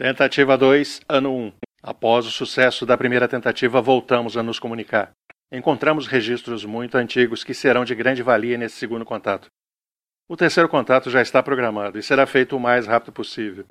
[0.00, 1.52] Tentativa 2, ano 1.
[1.82, 5.10] Após o sucesso da primeira tentativa, voltamos a nos comunicar.
[5.52, 9.48] Encontramos registros muito antigos que serão de grande valia nesse segundo contato.
[10.26, 13.66] O terceiro contato já está programado e será feito o mais rápido possível.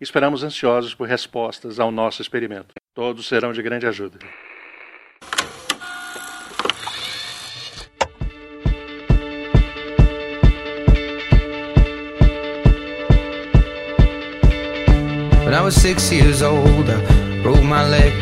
[0.00, 2.72] Esperamos ansiosos por respostas ao nosso experimento.
[2.94, 4.18] Todos serão de grande ajuda.
[15.46, 18.12] When I was six years old, I broke my leg.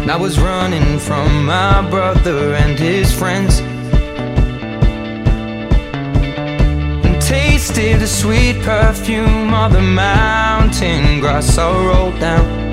[0.00, 3.60] And I was running from my brother and his friends.
[7.04, 12.65] And tasted the sweet perfume of the mountain grass I rolled down.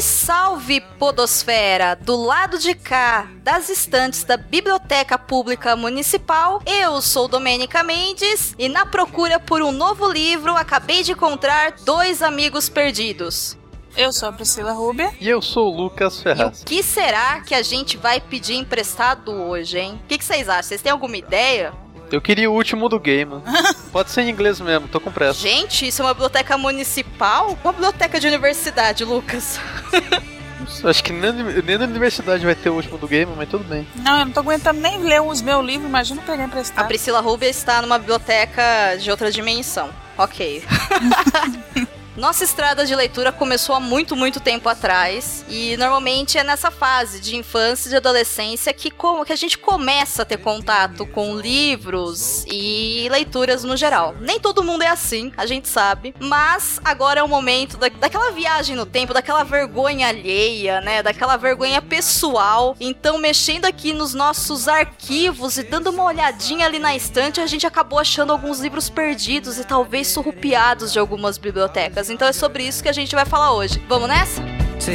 [0.00, 1.94] salve, Podosfera!
[2.00, 8.68] Do lado de cá, das estantes da Biblioteca Pública Municipal, eu sou Domênica Mendes e,
[8.68, 13.56] na procura por um novo livro, acabei de encontrar dois amigos perdidos.
[13.96, 15.12] Eu sou a Priscila Rubia.
[15.20, 16.62] E eu sou o Lucas E o Ferraz.
[16.64, 20.00] que será que a gente vai pedir emprestado hoje, hein?
[20.04, 20.62] O que, que vocês acham?
[20.64, 21.72] Vocês têm alguma ideia?
[22.10, 23.42] Eu queria o último do game.
[23.92, 25.40] Pode ser em inglês mesmo, tô com pressa.
[25.40, 27.58] Gente, isso é uma biblioteca municipal?
[27.62, 29.58] Uma biblioteca de universidade, Lucas.
[30.82, 33.86] Acho que nem, nem na universidade vai ter o último do game, mas tudo bem.
[33.96, 36.86] Não, eu não tô aguentando nem ler os meus livros, imagina pegar A emprestado.
[36.86, 39.90] Priscila Rubia está numa biblioteca de outra dimensão.
[40.16, 40.64] Ok.
[42.16, 45.44] Nossa estrada de leitura começou há muito, muito tempo atrás.
[45.48, 50.22] E normalmente é nessa fase de infância e de adolescência que, que a gente começa
[50.22, 54.14] a ter contato com livros e leituras no geral.
[54.20, 56.14] Nem todo mundo é assim, a gente sabe.
[56.20, 61.02] Mas agora é o momento da- daquela viagem no tempo, daquela vergonha alheia, né?
[61.02, 62.76] Daquela vergonha pessoal.
[62.78, 67.66] Então, mexendo aqui nos nossos arquivos e dando uma olhadinha ali na estante, a gente
[67.66, 72.03] acabou achando alguns livros perdidos e talvez surrupiados de algumas bibliotecas.
[72.10, 73.82] Então é sobre isso que a gente vai falar hoje.
[73.88, 74.42] Vamos nessa?
[74.78, 74.94] Take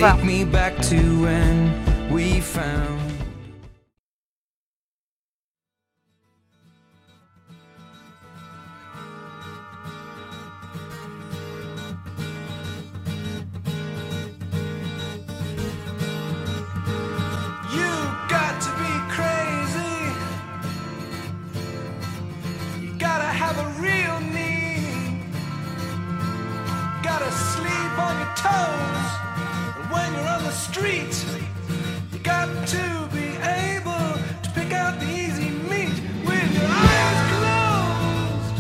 [2.09, 2.98] Vamos.
[30.89, 31.25] Street,
[32.11, 35.93] you got to be able to pick out the easy meat
[36.25, 38.53] with your eyes closed.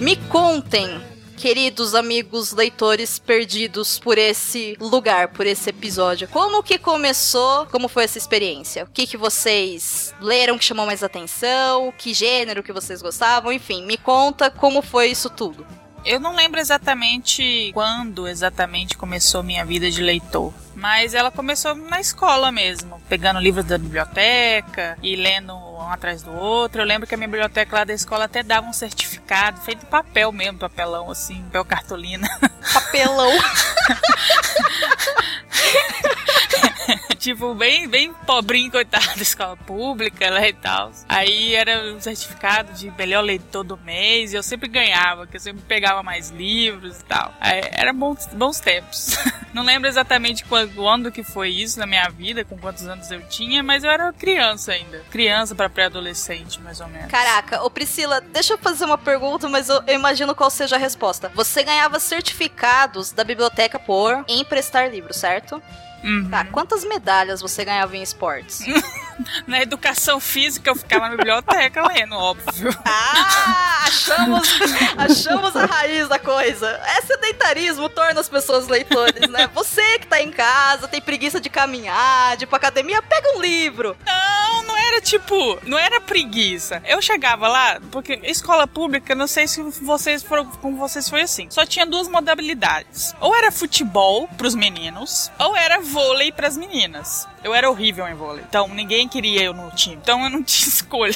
[0.00, 1.00] Me contem,
[1.36, 6.28] queridos amigos leitores perdidos por esse lugar, por esse episódio.
[6.28, 7.66] Como que começou?
[7.66, 8.84] Como foi essa experiência?
[8.84, 11.92] O que que vocês leram que chamou mais atenção?
[11.96, 13.52] Que gênero que vocês gostavam?
[13.52, 15.66] Enfim, me conta como foi isso tudo.
[16.04, 20.52] Eu não lembro exatamente quando exatamente começou minha vida de leitor.
[20.74, 26.32] Mas ela começou na escola mesmo, pegando livros da biblioteca e lendo um atrás do
[26.32, 26.80] outro.
[26.80, 29.86] Eu lembro que a minha biblioteca lá da escola até dava um certificado feito de
[29.86, 32.28] papel mesmo, papelão assim, papel cartolina.
[32.72, 33.30] Papelão.
[37.20, 40.90] tipo, bem, bem pobrinho, coitado escola pública lá e tal.
[41.08, 45.40] Aí era um certificado de melhor leitor do mês e eu sempre ganhava, que eu
[45.40, 47.34] sempre pegava mais livros e tal.
[47.38, 49.16] Aí, era bons, bons tempos.
[49.52, 53.20] Não lembro exatamente quando, quando que foi isso na minha vida, com quantos anos eu
[53.28, 55.04] tinha, mas eu era criança ainda.
[55.10, 57.10] Criança para pré-adolescente, mais ou menos.
[57.10, 60.78] Caraca, ô Priscila, deixa eu fazer uma pergunta, mas eu, eu imagino qual seja a
[60.78, 61.30] resposta.
[61.34, 65.60] Você ganhava certificados da biblioteca por emprestar livros, certo?
[66.02, 66.28] Uhum.
[66.30, 68.60] Tá, quantas medalhas você ganhava em esportes?
[69.46, 72.74] Na educação física eu ficava na biblioteca lendo, óbvio.
[72.86, 74.48] Ah, achamos,
[74.96, 76.68] achamos a raiz da coisa.
[76.96, 79.48] É sedentarismo torna as pessoas leitores, né?
[79.54, 83.42] Você que tá em casa, tem preguiça de caminhar, de ir pra academia, pega um
[83.42, 83.94] livro.
[84.06, 84.59] Não, não
[84.90, 86.82] era tipo, não era preguiça.
[86.84, 91.48] Eu chegava lá, porque escola pública, não sei se vocês foram com vocês foi assim.
[91.50, 93.14] Só tinha duas modalidades.
[93.20, 97.28] Ou era futebol pros meninos, ou era vôlei pras meninas.
[97.42, 98.44] Eu era horrível em vôlei.
[98.48, 99.96] Então ninguém queria eu no time.
[99.96, 101.14] Então eu não tinha escolha.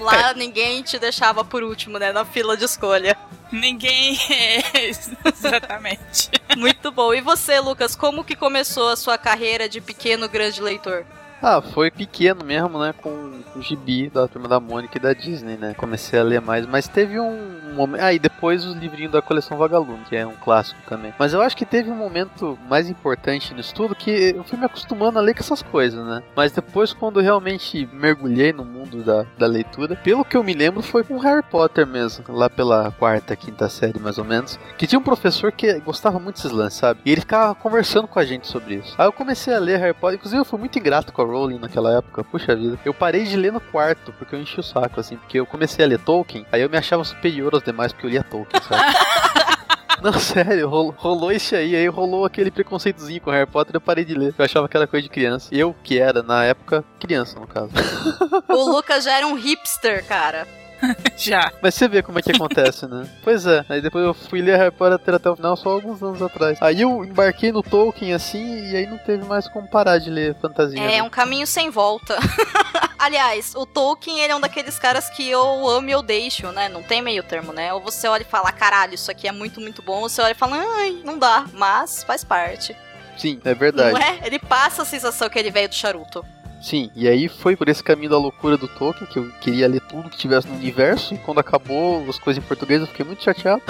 [0.00, 2.12] Lá ninguém te deixava por último, né?
[2.12, 3.16] Na fila de escolha.
[3.50, 4.18] Ninguém.
[4.30, 4.90] é,
[5.28, 6.30] Exatamente.
[6.56, 7.14] Muito bom.
[7.14, 11.04] E você, Lucas, como que começou a sua carreira de pequeno grande leitor?
[11.42, 12.94] Ah, foi pequeno mesmo, né?
[13.02, 15.74] Com o gibi da turma da Mônica e da Disney, né?
[15.74, 18.02] Comecei a ler mais, mas teve um momento.
[18.02, 21.12] Ah, e depois os livrinhos da coleção Vagalume, que é um clássico também.
[21.18, 24.64] Mas eu acho que teve um momento mais importante nisso tudo que eu fui me
[24.64, 26.22] acostumando a ler com essas coisas, né?
[26.34, 30.82] Mas depois, quando realmente mergulhei no mundo da, da leitura, pelo que eu me lembro,
[30.82, 34.58] foi com Harry Potter mesmo, lá pela quarta, quinta série mais ou menos.
[34.78, 37.00] Que tinha um professor que gostava muito desses lances, sabe?
[37.04, 38.94] E ele ficava conversando com a gente sobre isso.
[38.96, 41.58] Aí eu comecei a ler Harry Potter, inclusive eu fui muito ingrato com a Rowling
[41.58, 42.78] naquela época, puxa vida.
[42.84, 45.84] Eu parei de ler no quarto, porque eu enchi o saco, assim, porque eu comecei
[45.84, 48.82] a ler Tolkien, aí eu me achava superior aos demais porque eu lia Tolkien, sabe?
[50.02, 54.04] Não, sério, rolou, rolou isso aí, aí rolou aquele preconceitozinho com Harry Potter, eu parei
[54.04, 54.34] de ler.
[54.36, 55.48] Eu achava que era coisa de criança.
[55.50, 57.70] Eu, que era, na época, criança, no caso.
[58.48, 60.46] O Lucas já era um hipster, cara.
[61.16, 61.52] Já.
[61.62, 63.06] Mas você vê como é que acontece, né?
[63.22, 66.20] Pois é, aí depois eu fui ler Harry Potter até o final só alguns anos
[66.20, 66.58] atrás.
[66.60, 70.34] Aí eu embarquei no Tolkien assim, e aí não teve mais como parar de ler
[70.40, 70.80] fantasia.
[70.80, 71.02] É né?
[71.02, 72.16] um caminho sem volta.
[72.98, 76.68] Aliás, o Tolkien, ele é um daqueles caras que eu amo e eu deixo, né?
[76.68, 77.72] Não tem meio termo, né?
[77.72, 80.00] Ou você olha e fala, caralho, isso aqui é muito, muito bom.
[80.00, 81.46] Ou você olha e fala, ai, não dá.
[81.52, 82.76] Mas faz parte.
[83.16, 83.92] Sim, é verdade.
[83.92, 84.20] Não é?
[84.24, 86.24] Ele passa a sensação que ele veio do charuto.
[86.64, 89.82] Sim, e aí foi por esse caminho da loucura do Tolkien, que eu queria ler
[89.82, 93.22] tudo que tivesse no universo, e quando acabou as coisas em português eu fiquei muito
[93.22, 93.60] chateado.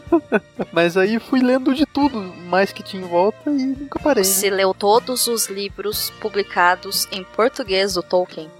[0.70, 4.22] Mas aí fui lendo de tudo, mais que tinha em volta, e nunca parei.
[4.22, 4.28] né?
[4.28, 8.50] Você leu todos os livros publicados em português do Tolkien?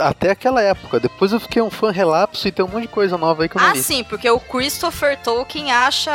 [0.00, 0.98] Até aquela época.
[0.98, 3.56] Depois eu fiquei um fã relapso e tem um monte de coisa nova aí que
[3.56, 3.82] eu não Ah, li.
[3.82, 6.10] sim, porque o Christopher Tolkien acha,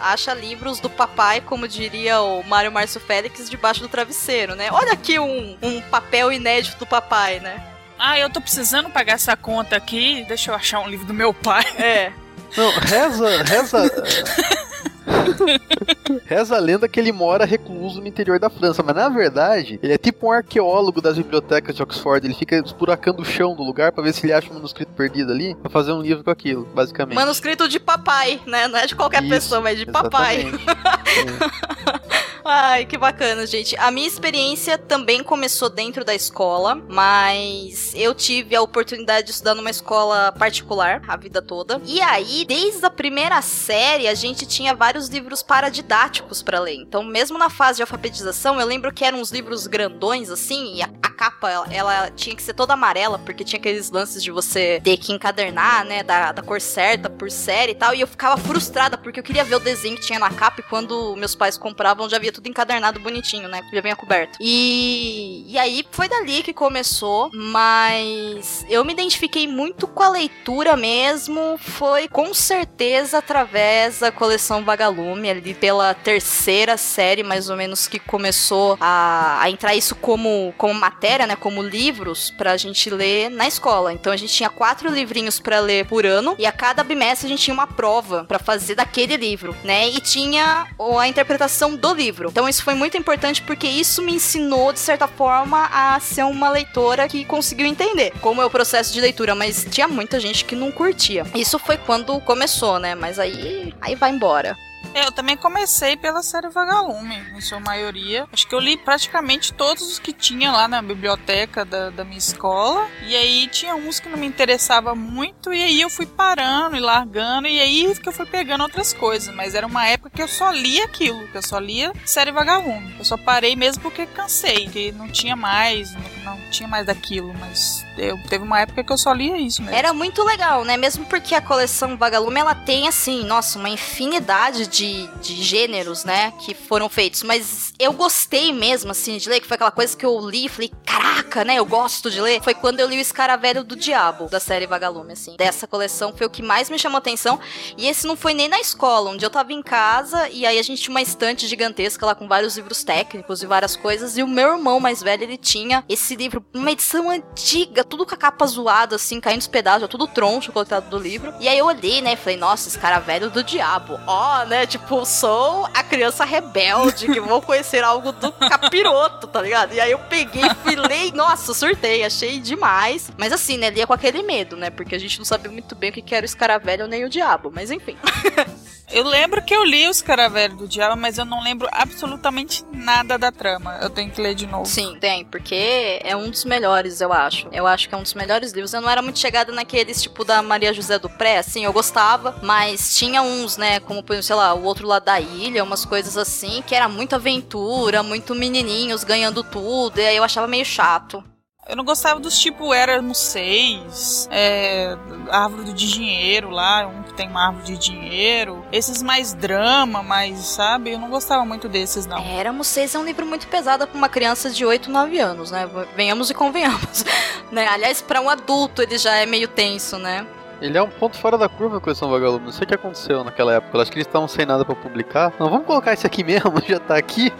[0.00, 4.68] acha livros do papai, como diria o Mário Márcio Félix, debaixo do travesseiro, né?
[4.70, 7.60] Olha aqui um, um papel inédito do papai, né?
[7.98, 10.24] Ah, eu tô precisando pagar essa conta aqui.
[10.28, 11.64] Deixa eu achar um livro do meu pai.
[11.78, 12.12] É.
[12.56, 13.90] Não, reza, reza.
[16.26, 19.92] reza a lenda que ele mora recluso no interior da França, mas na verdade, ele
[19.92, 22.26] é tipo um arqueólogo das bibliotecas de Oxford.
[22.26, 25.32] Ele fica esburacando o chão do lugar pra ver se ele acha um manuscrito perdido
[25.32, 27.16] ali, pra fazer um livro com aquilo, basicamente.
[27.16, 28.68] Manuscrito de papai, né?
[28.68, 30.46] Não é de qualquer Isso, pessoa, mas de papai.
[32.44, 33.76] Ai, que bacana, gente.
[33.76, 39.54] A minha experiência também começou dentro da escola, mas eu tive a oportunidade de estudar
[39.54, 41.80] numa escola particular a vida toda.
[41.84, 46.76] E aí, desde a primeira série, a gente tinha vários livros paradidáticos pra ler.
[46.76, 50.82] Então, mesmo na fase de alfabetização, eu lembro que eram uns livros grandões assim, e
[50.82, 54.30] a, a capa ela, ela tinha que ser toda amarela, porque tinha aqueles lances de
[54.30, 57.94] você ter que encadernar, né, da, da cor certa por série e tal.
[57.94, 60.62] E eu ficava frustrada porque eu queria ver o desenho que tinha na capa e
[60.62, 63.60] quando meus pais compravam já tudo encadernado bonitinho, né?
[63.72, 64.38] Já vinha coberto.
[64.40, 70.76] E, e aí foi dali que começou, mas eu me identifiquei muito com a leitura
[70.76, 71.58] mesmo.
[71.58, 77.98] Foi com certeza através da coleção Vagalume, ali pela terceira série, mais ou menos, que
[77.98, 81.36] começou a, a entrar isso como, como matéria, né?
[81.36, 83.92] Como livros pra gente ler na escola.
[83.92, 87.30] Então a gente tinha quatro livrinhos pra ler por ano e a cada bimestre a
[87.30, 89.88] gente tinha uma prova pra fazer daquele livro, né?
[89.88, 90.66] E tinha
[90.98, 92.19] a interpretação do livro.
[92.28, 96.50] Então isso foi muito importante porque isso me ensinou, de certa forma, a ser uma
[96.50, 100.54] leitora que conseguiu entender como é o processo de leitura, mas tinha muita gente que
[100.54, 101.24] não curtia.
[101.34, 102.94] Isso foi quando começou, né?
[102.94, 104.56] Mas aí, aí vai embora.
[104.94, 108.26] Eu também comecei pela série Vagalume, em sua maioria.
[108.32, 112.18] Acho que eu li praticamente todos os que tinha lá na biblioteca da, da minha
[112.18, 112.88] escola.
[113.06, 116.80] E aí tinha uns que não me interessava muito, e aí eu fui parando e
[116.80, 119.34] largando, e aí que eu fui pegando outras coisas.
[119.34, 122.94] Mas era uma época que eu só lia aquilo, que eu só lia série Vagalume.
[122.98, 125.92] Eu só parei mesmo porque cansei, que não tinha mais,
[126.24, 129.62] não, não tinha mais daquilo, mas eu, teve uma época que eu só lia isso
[129.62, 129.76] mesmo.
[129.76, 130.76] Era muito legal, né?
[130.76, 136.32] Mesmo porque a coleção Vagalume ela tem assim, nossa, uma infinidade de, de gêneros, né,
[136.40, 137.22] que foram feitos.
[137.22, 140.48] Mas eu gostei mesmo assim de ler, que foi aquela coisa que eu li e
[140.48, 141.56] falei, caraca, né?
[141.56, 142.42] Eu gosto de ler.
[142.42, 145.36] Foi quando eu li o Escaravelho do Diabo da série Vagalume, assim.
[145.36, 147.38] Dessa coleção foi o que mais me chamou atenção.
[147.76, 150.62] E esse não foi nem na escola, onde eu tava em casa e aí a
[150.62, 154.16] gente tinha uma estante gigantesca lá com vários livros técnicos e várias coisas.
[154.16, 158.14] E o meu irmão mais velho, ele tinha esse livro, uma edição antiga, tudo com
[158.14, 161.34] a capa zoada, assim, caindo os pedaços, tudo troncho coitado do livro.
[161.40, 163.98] E aí eu olhei, né, e falei, nossa, esse cara velho do diabo.
[164.06, 169.74] Ó, né, tipo, sou a criança rebelde que vou conhecer algo do capiroto, tá ligado?
[169.74, 173.10] E aí eu peguei, e, nossa, surtei, achei demais.
[173.18, 175.90] Mas assim, né, lia com aquele medo, né, porque a gente não sabia muito bem
[175.90, 177.96] o que era o escaravelho nem o diabo, mas enfim.
[178.92, 183.16] Eu lembro que eu li Os Caravelhos do Diabo, mas eu não lembro absolutamente nada
[183.16, 183.78] da trama.
[183.80, 184.66] Eu tenho que ler de novo.
[184.66, 187.46] Sim, tem, porque é um dos melhores, eu acho.
[187.52, 188.74] Eu acho que é um dos melhores livros.
[188.74, 192.36] Eu não era muito chegada naqueles, tipo, da Maria José do Pré, assim, eu gostava,
[192.42, 196.16] mas tinha uns, né, como, por sei lá, o outro lado da ilha, umas coisas
[196.16, 201.22] assim, que era muito aventura, muito menininhos ganhando tudo, e aí eu achava meio chato.
[201.70, 204.96] Eu não gostava dos tipo Éramos Seis, é,
[205.30, 208.66] Árvore de Dinheiro lá, um que tem uma árvore de dinheiro.
[208.72, 210.90] Esses mais drama, mais, sabe?
[210.90, 212.18] Eu não gostava muito desses, não.
[212.18, 215.70] Éramos Seis é um livro muito pesado pra uma criança de 8, 9 anos, né?
[215.94, 217.04] Venhamos e convenhamos.
[217.52, 217.68] né?
[217.68, 220.26] Aliás, pra um adulto ele já é meio tenso, né?
[220.60, 222.44] Ele é um ponto fora da curva a coleção Vagalume.
[222.44, 223.76] Não sei o que aconteceu naquela época.
[223.76, 225.32] Eu acho que eles estavam sem nada pra publicar.
[225.38, 227.32] Não, vamos colocar esse aqui mesmo, já tá aqui.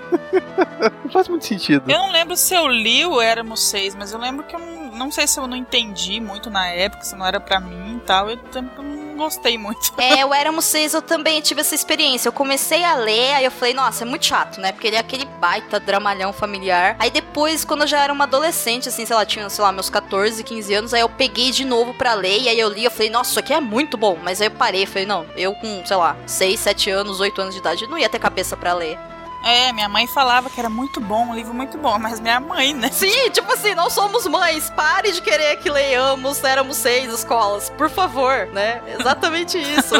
[1.04, 1.90] não faz muito sentido.
[1.90, 4.90] Eu não lembro se eu li o Éramos Seis, mas eu lembro que eu não,
[4.92, 8.00] não sei se eu não entendi muito na época, se não era pra mim e
[8.00, 8.30] tal.
[8.30, 9.92] Eu também não gostei muito.
[9.98, 12.28] É, o Éramos Seis eu também tive essa experiência.
[12.28, 14.72] Eu comecei a ler, aí eu falei, nossa, é muito chato, né?
[14.72, 16.96] Porque ele é aquele baita dramalhão familiar.
[16.98, 19.90] Aí depois, quando eu já era uma adolescente, assim, sei lá, tinha, sei lá, meus
[19.90, 22.90] 14, 15 anos, aí eu peguei de novo pra ler, e aí eu li, eu
[22.90, 24.18] falei, nossa, isso aqui é muito bom.
[24.22, 27.54] Mas aí eu parei, falei, não, eu com, sei lá, 6, 7 anos, 8 anos
[27.54, 28.98] de idade, não ia ter cabeça pra ler.
[29.44, 32.74] É, minha mãe falava que era muito bom, um livro muito bom, mas minha mãe,
[32.74, 32.90] né?
[32.90, 34.70] Sim, tipo assim, não somos mães.
[34.70, 37.70] Pare de querer que leiamos Éramos Seis escolas.
[37.70, 38.82] Por favor, né?
[38.98, 39.94] Exatamente isso.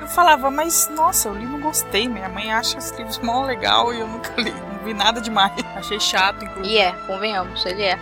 [0.00, 2.08] Eu falava, mas nossa, eu li e não gostei.
[2.08, 4.50] Minha mãe acha esse livro mó legal e eu nunca li.
[4.50, 5.52] Não vi nada demais.
[5.74, 6.74] Achei chato, inclusive.
[6.74, 7.98] e é, convenhamos, ele é.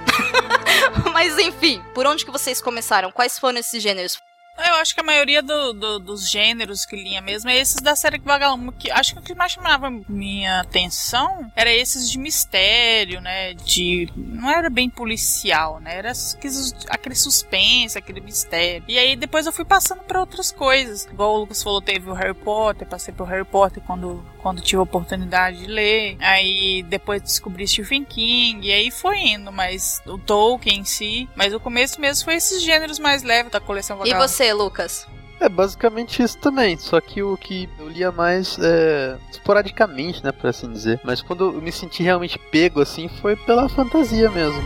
[1.13, 3.11] Mas enfim, por onde que vocês começaram?
[3.11, 4.19] Quais foram esses gêneros?
[4.59, 7.95] Eu acho que a maioria do- do- dos gêneros que linha mesmo é esses da
[7.95, 13.21] série Vagalume, que acho que o que mais chamava minha atenção era esses de mistério,
[13.21, 13.55] né?
[13.55, 14.09] De.
[14.17, 15.97] Não era bem policial, né?
[15.99, 18.85] Era aqueles- aquele suspense, aquele mistério.
[18.89, 21.05] E aí depois eu fui passando pra outras coisas.
[21.07, 24.79] Igual o Lucas falou, teve o Harry Potter, passei pro Harry Potter quando, quando tive
[24.79, 26.17] a oportunidade de ler.
[26.21, 31.29] Aí depois descobri Stephen King, e aí foi indo, mas o Tolkien em si.
[31.35, 34.29] Mas o começo mesmo foi esses gêneros mais leves da coleção E Vagalume.
[34.29, 35.05] você, Lucas?
[35.41, 40.47] É basicamente isso também, só que o que eu lia mais é, esporadicamente, né, por
[40.49, 41.01] assim dizer.
[41.03, 44.63] Mas quando eu me senti realmente pego assim foi pela fantasia mesmo.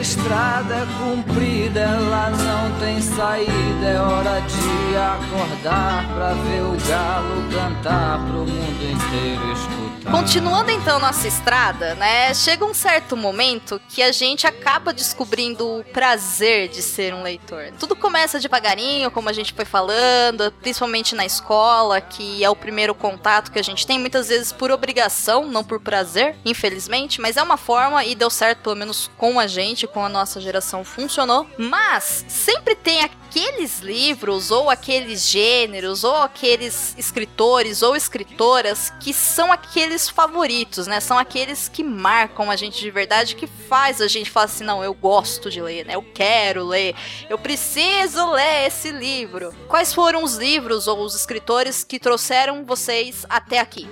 [0.00, 3.86] Estrada comprida, ela não tem saída.
[3.86, 4.65] É hora de
[4.96, 10.10] acordar pra ver o galo cantar pro mundo inteiro escutar.
[10.10, 12.32] Continuando então nossa estrada, né?
[12.32, 17.72] Chega um certo momento que a gente acaba descobrindo o prazer de ser um leitor.
[17.78, 22.94] Tudo começa devagarinho, como a gente foi falando, principalmente na escola, que é o primeiro
[22.94, 27.42] contato que a gente tem, muitas vezes por obrigação, não por prazer, infelizmente, mas é
[27.42, 31.46] uma forma e deu certo, pelo menos com a gente, com a nossa geração funcionou.
[31.58, 33.02] Mas sempre tem
[33.36, 41.00] aqueles livros ou aqueles gêneros ou aqueles escritores ou escritoras que são aqueles favoritos, né?
[41.00, 44.82] São aqueles que marcam a gente de verdade, que faz a gente falar assim, não,
[44.82, 45.96] eu gosto de ler, né?
[45.96, 46.94] Eu quero ler,
[47.28, 49.54] eu preciso ler esse livro.
[49.68, 53.86] Quais foram os livros ou os escritores que trouxeram vocês até aqui?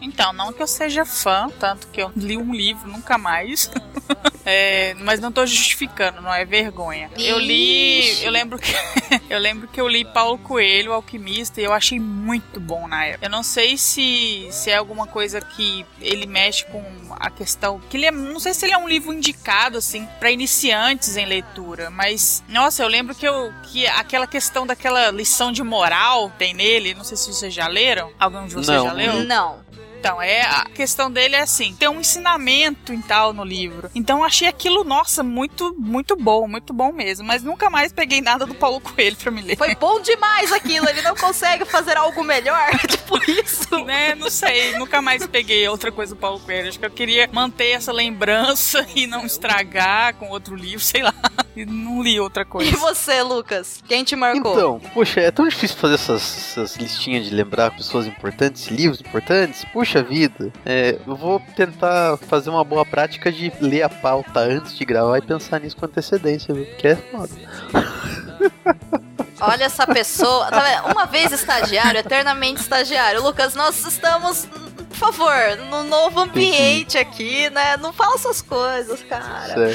[0.00, 3.68] Então, não que eu seja fã, tanto que eu li um livro, nunca mais.
[4.48, 7.10] É, mas não tô justificando, não é vergonha.
[7.18, 8.22] Eu li.
[8.22, 8.72] Eu lembro que.
[9.28, 13.26] eu lembro que eu li Paulo Coelho, Alquimista, e eu achei muito bom na época.
[13.26, 16.80] Eu não sei se, se é alguma coisa que ele mexe com
[17.18, 17.80] a questão.
[17.90, 21.26] Que ele é, não sei se ele é um livro indicado, assim, para iniciantes em
[21.26, 21.90] leitura.
[21.90, 26.94] Mas, nossa, eu lembro que, eu, que aquela questão daquela lição de moral tem nele.
[26.94, 28.12] Não sei se vocês já leram.
[28.16, 28.84] Algum de vocês Não.
[28.86, 29.24] já leu?
[29.24, 29.65] Não.
[30.06, 33.90] Então, é, a questão dele é assim, tem um ensinamento e tal no livro.
[33.94, 37.26] Então eu achei aquilo, nossa, muito, muito bom, muito bom mesmo.
[37.26, 39.56] Mas nunca mais peguei nada do Paulo Coelho pra me ler.
[39.56, 43.66] Foi bom demais aquilo, ele não consegue fazer algo melhor, tipo isso.
[43.86, 46.68] Né, não sei, nunca mais peguei outra coisa do Paulo Coelho.
[46.68, 51.14] Acho que eu queria manter essa lembrança e não estragar com outro livro, sei lá.
[51.54, 52.68] E não li outra coisa.
[52.68, 53.82] E você, Lucas?
[53.86, 54.52] Quem te marcou?
[54.52, 59.64] Então, poxa, é tão difícil fazer essas, essas listinhas de lembrar pessoas importantes, livros importantes.
[59.72, 64.76] Puxa vida, é, eu vou tentar fazer uma boa prática de ler a pauta antes
[64.76, 66.66] de gravar e pensar nisso com antecedência, viu?
[66.66, 67.30] Porque é foda.
[69.40, 70.46] Olha essa pessoa.
[70.46, 70.84] Tá?
[70.90, 73.22] Uma vez estagiário, eternamente estagiário.
[73.22, 74.46] Lucas, nós estamos,
[74.88, 77.76] por favor, no novo ambiente aqui, né?
[77.76, 79.74] Não fala essas coisas, cara.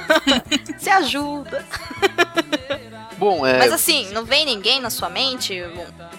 [0.78, 1.64] Se ajuda.
[3.18, 3.58] Bom, é.
[3.58, 5.62] Mas assim, não vem ninguém na sua mente?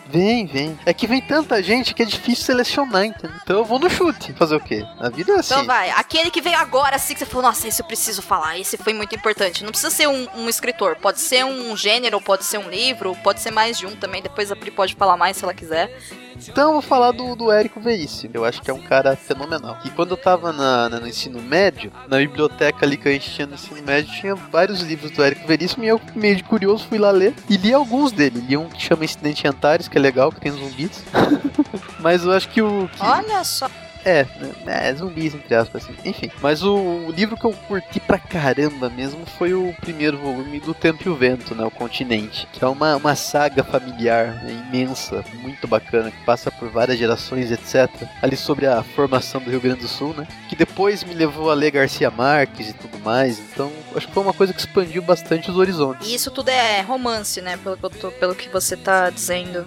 [0.07, 0.79] Vem, vem.
[0.85, 3.35] É que vem tanta gente que é difícil selecionar, entendeu?
[3.43, 4.33] Então eu vou no chute.
[4.33, 4.85] Fazer o quê?
[4.99, 5.53] A vida é assim.
[5.53, 8.57] Então vai, aquele que veio agora, assim, que você falou, nossa, esse eu preciso falar,
[8.57, 9.63] esse foi muito importante.
[9.63, 13.41] Não precisa ser um, um escritor, pode ser um gênero, pode ser um livro, pode
[13.41, 14.21] ser mais de um também.
[14.21, 15.95] Depois a Pri pode falar mais se ela quiser.
[16.37, 18.31] Então eu vou falar do, do Érico Veríssimo.
[18.33, 19.77] Eu acho que é um cara fenomenal.
[19.85, 23.31] E quando eu tava na, na- no ensino médio, na biblioteca ali que a gente
[23.31, 26.74] tinha no ensino médio, tinha vários livros do Érico Veríssimo e eu, meio de curioso,
[26.83, 28.39] fui lá ler e li alguns dele.
[28.39, 31.03] Li um que chama Incidente Antares, que é legal, que tem zumbis.
[31.99, 32.89] Mas eu acho que o.
[32.89, 33.01] Que...
[33.01, 33.69] Olha só.
[34.05, 34.23] É,
[34.63, 35.95] né, é, zumbis, entre aspas, assim.
[36.05, 36.29] Enfim.
[36.39, 40.75] Mas o, o livro que eu curti pra caramba mesmo foi o primeiro volume do
[40.75, 41.65] Tempo e o Vento, né?
[41.65, 42.47] O Continente.
[42.53, 47.51] Que é uma, uma saga familiar né, imensa, muito bacana, que passa por várias gerações,
[47.51, 47.89] etc.
[48.21, 50.27] Ali sobre a formação do Rio Grande do Sul, né?
[50.47, 53.39] Que depois me levou a ler Garcia Marques e tudo mais.
[53.39, 56.07] Então, acho que foi uma coisa que expandiu bastante os horizontes.
[56.07, 57.57] E isso tudo é romance, né?
[57.57, 59.65] Pelo pelo que você tá dizendo.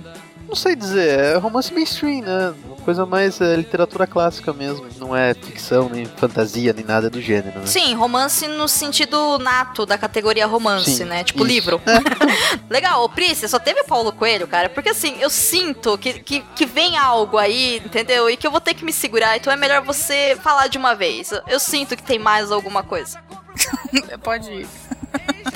[0.49, 2.54] Não sei dizer, é romance mainstream, né?
[2.88, 4.87] Coisa mais é, literatura clássica mesmo.
[4.97, 7.66] Não é ficção, nem fantasia, nem nada do gênero, né?
[7.66, 11.23] Sim, romance no sentido nato da categoria romance, Sim, né?
[11.23, 11.49] Tipo isso.
[11.49, 11.83] livro.
[12.71, 14.71] Legal, ô Pri, você só teve o Paulo Coelho, cara?
[14.71, 18.30] Porque assim, eu sinto que, que, que vem algo aí, entendeu?
[18.30, 20.95] E que eu vou ter que me segurar, então é melhor você falar de uma
[20.95, 21.30] vez.
[21.30, 23.23] Eu, eu sinto que tem mais alguma coisa.
[24.25, 24.66] Pode ir.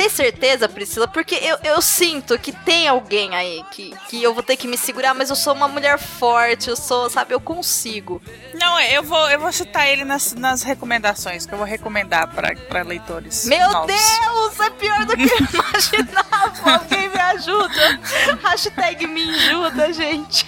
[0.02, 1.06] Tem certeza, Priscila?
[1.06, 4.76] Porque eu, eu sinto que tem alguém aí que, que eu vou ter que me
[4.76, 8.20] segurar, mas eu sou uma mulher forte, eu sou, sabe, eu consigo.
[8.52, 12.52] Não, eu vou, eu vou citar ele nas, nas recomendações, que eu vou recomendar pra,
[12.68, 13.44] pra leitores.
[13.44, 13.94] Meu novos.
[13.94, 16.72] Deus, é pior do que eu imaginava.
[16.72, 18.00] Alguém me ajuda.
[18.42, 20.46] Hashtag me ajuda, gente.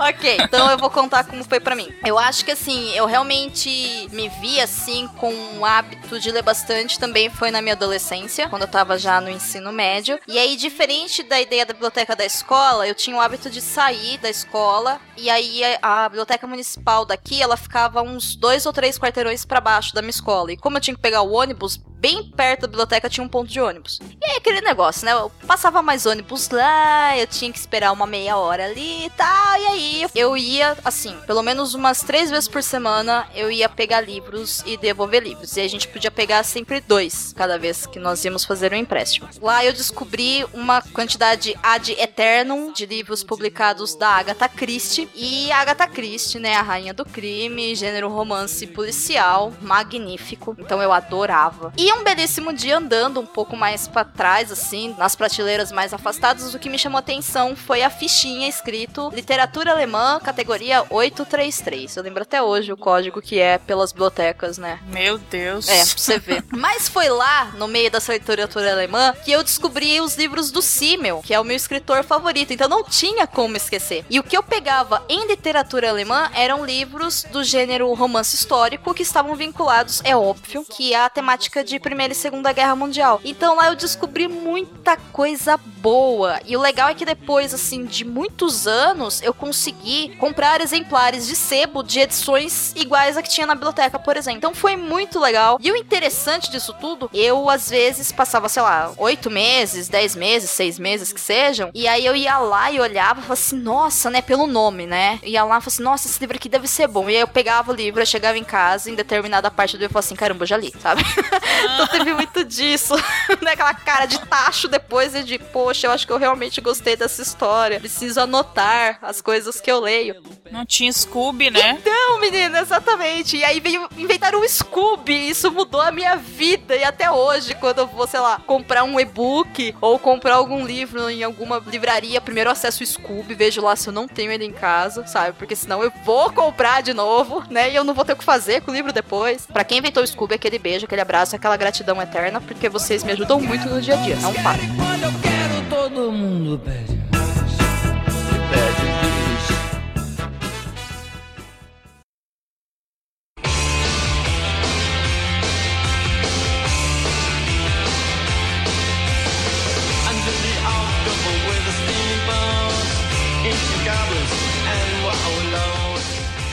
[0.00, 1.88] ok, então eu vou contar como foi pra mim.
[2.04, 6.98] Eu acho que assim, eu realmente me vi assim com o hábito de ler bastante
[6.98, 10.18] também foi na minha adolescência, quando eu tava já no ensino médio.
[10.26, 14.16] E aí, diferente da ideia da biblioteca da escola, eu tinha o hábito de sair
[14.18, 18.98] da escola e aí a a biblioteca municipal daqui, ela ficava uns dois ou três
[18.98, 20.52] quarteirões pra baixo da minha escola.
[20.52, 23.50] E como eu tinha que pegar o ônibus, bem perto da biblioteca tinha um ponto
[23.50, 24.00] de ônibus.
[24.20, 25.12] E aí aquele negócio, né?
[25.12, 29.60] Eu passava mais ônibus lá, eu tinha que esperar uma meia hora ali e tal.
[29.60, 34.00] E aí eu ia, assim, pelo menos umas três vezes por semana, eu ia pegar
[34.00, 35.56] livros e devolver livros.
[35.56, 39.28] E a gente podia pegar sempre dois, cada vez que nós íamos fazer um empréstimo.
[39.40, 45.08] Lá eu descobri uma quantidade ad eternum de livros publicados da Agatha Christie.
[45.14, 50.56] E a Agatha Christie, né, a rainha do crime, gênero romance policial, magnífico.
[50.58, 51.72] Então eu adorava.
[51.76, 56.54] E um belíssimo dia andando um pouco mais pra trás, assim, nas prateleiras mais afastadas,
[56.54, 61.96] o que me chamou atenção foi a fichinha escrito Literatura Alemã, categoria 833.
[61.96, 64.80] Eu lembro até hoje o código que é pelas bibliotecas, né?
[64.86, 65.68] Meu Deus.
[65.68, 66.44] É, pra você ver.
[66.50, 71.22] Mas foi lá, no meio dessa literatura alemã, que eu descobri os livros do Simmel,
[71.24, 72.52] que é o meu escritor favorito.
[72.52, 74.04] Então não tinha como esquecer.
[74.10, 79.02] E o que eu pegava em literatura alemã eram livros do gênero romance histórico que
[79.02, 83.20] estavam vinculados, é óbvio, que à temática de Primeira e Segunda Guerra Mundial.
[83.24, 86.40] Então lá eu descobri muita coisa boa.
[86.46, 91.36] E o legal é que depois, assim, de muitos anos, eu consegui comprar exemplares de
[91.36, 94.38] sebo de edições iguais a que tinha na biblioteca, por exemplo.
[94.38, 95.58] Então foi muito legal.
[95.60, 100.50] E o interessante disso tudo, eu às vezes passava, sei lá, oito meses, dez meses,
[100.50, 104.10] seis meses que sejam, e aí eu ia lá e olhava e falava assim, nossa,
[104.10, 105.18] né, pelo nome, né?
[105.22, 107.08] Ia lá e falava assim, nossa, esse livro aqui deve ser bom.
[107.08, 109.86] E aí eu pegava o livro, eu chegava em casa, em determinada parte do livro,
[109.86, 111.02] eu falava assim, caramba, eu já li, sabe?
[111.74, 112.94] então teve muito disso,
[113.42, 113.52] né?
[113.52, 117.22] Aquela cara de tacho depois e de, poxa, eu acho que eu realmente gostei dessa
[117.22, 117.80] história.
[117.80, 120.22] Preciso anotar as coisas que eu leio.
[120.50, 121.78] Não tinha Scooby, né?
[121.84, 123.36] Não, menina, exatamente.
[123.36, 125.12] E aí veio inventar um Scooby.
[125.12, 126.74] e Isso mudou a minha vida.
[126.74, 131.10] E até hoje, quando eu vou, sei lá, comprar um e-book ou comprar algum livro
[131.10, 134.52] em alguma livraria, primeiro acesso o Scooby, vejo lá se eu não tenho ele em
[134.52, 135.36] casa, sabe?
[135.36, 137.70] Porque senão eu vou comprar de novo, né?
[137.70, 139.46] E eu não vou ter o que fazer com o livro depois.
[139.46, 143.12] Pra quem inventou o Scooby, aquele beijo, aquele abraço, aquela gratidão eterna, porque vocês me
[143.12, 144.16] ajudam muito no dia a dia.
[144.16, 144.58] Não para.
[144.58, 146.97] Quando eu quero, todo mundo pede.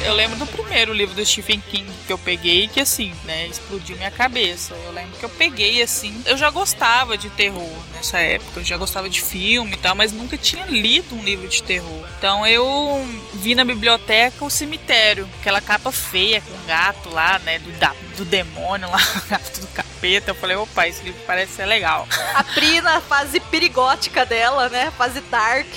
[0.06, 3.98] Eu lembro do primeiro livro do Stephen King que eu peguei, que assim, né, explodiu
[3.98, 4.74] minha cabeça.
[4.86, 6.22] Eu lembro que eu peguei assim.
[6.26, 10.12] Eu já gostava de terror nessa época, eu já gostava de filme e tal, mas
[10.12, 12.06] nunca tinha lido um livro de terror.
[12.18, 17.58] Então eu vi na biblioteca o cemitério, aquela capa feia com o gato lá, né,
[17.60, 19.96] do, da- do demônio lá, gato do capeta.
[19.96, 20.32] capeta.
[20.32, 22.08] Eu falei, opa, esse livro parece ser legal.
[22.36, 24.92] A Pri na fase perigótica dela, né?
[24.98, 25.68] Fase dark.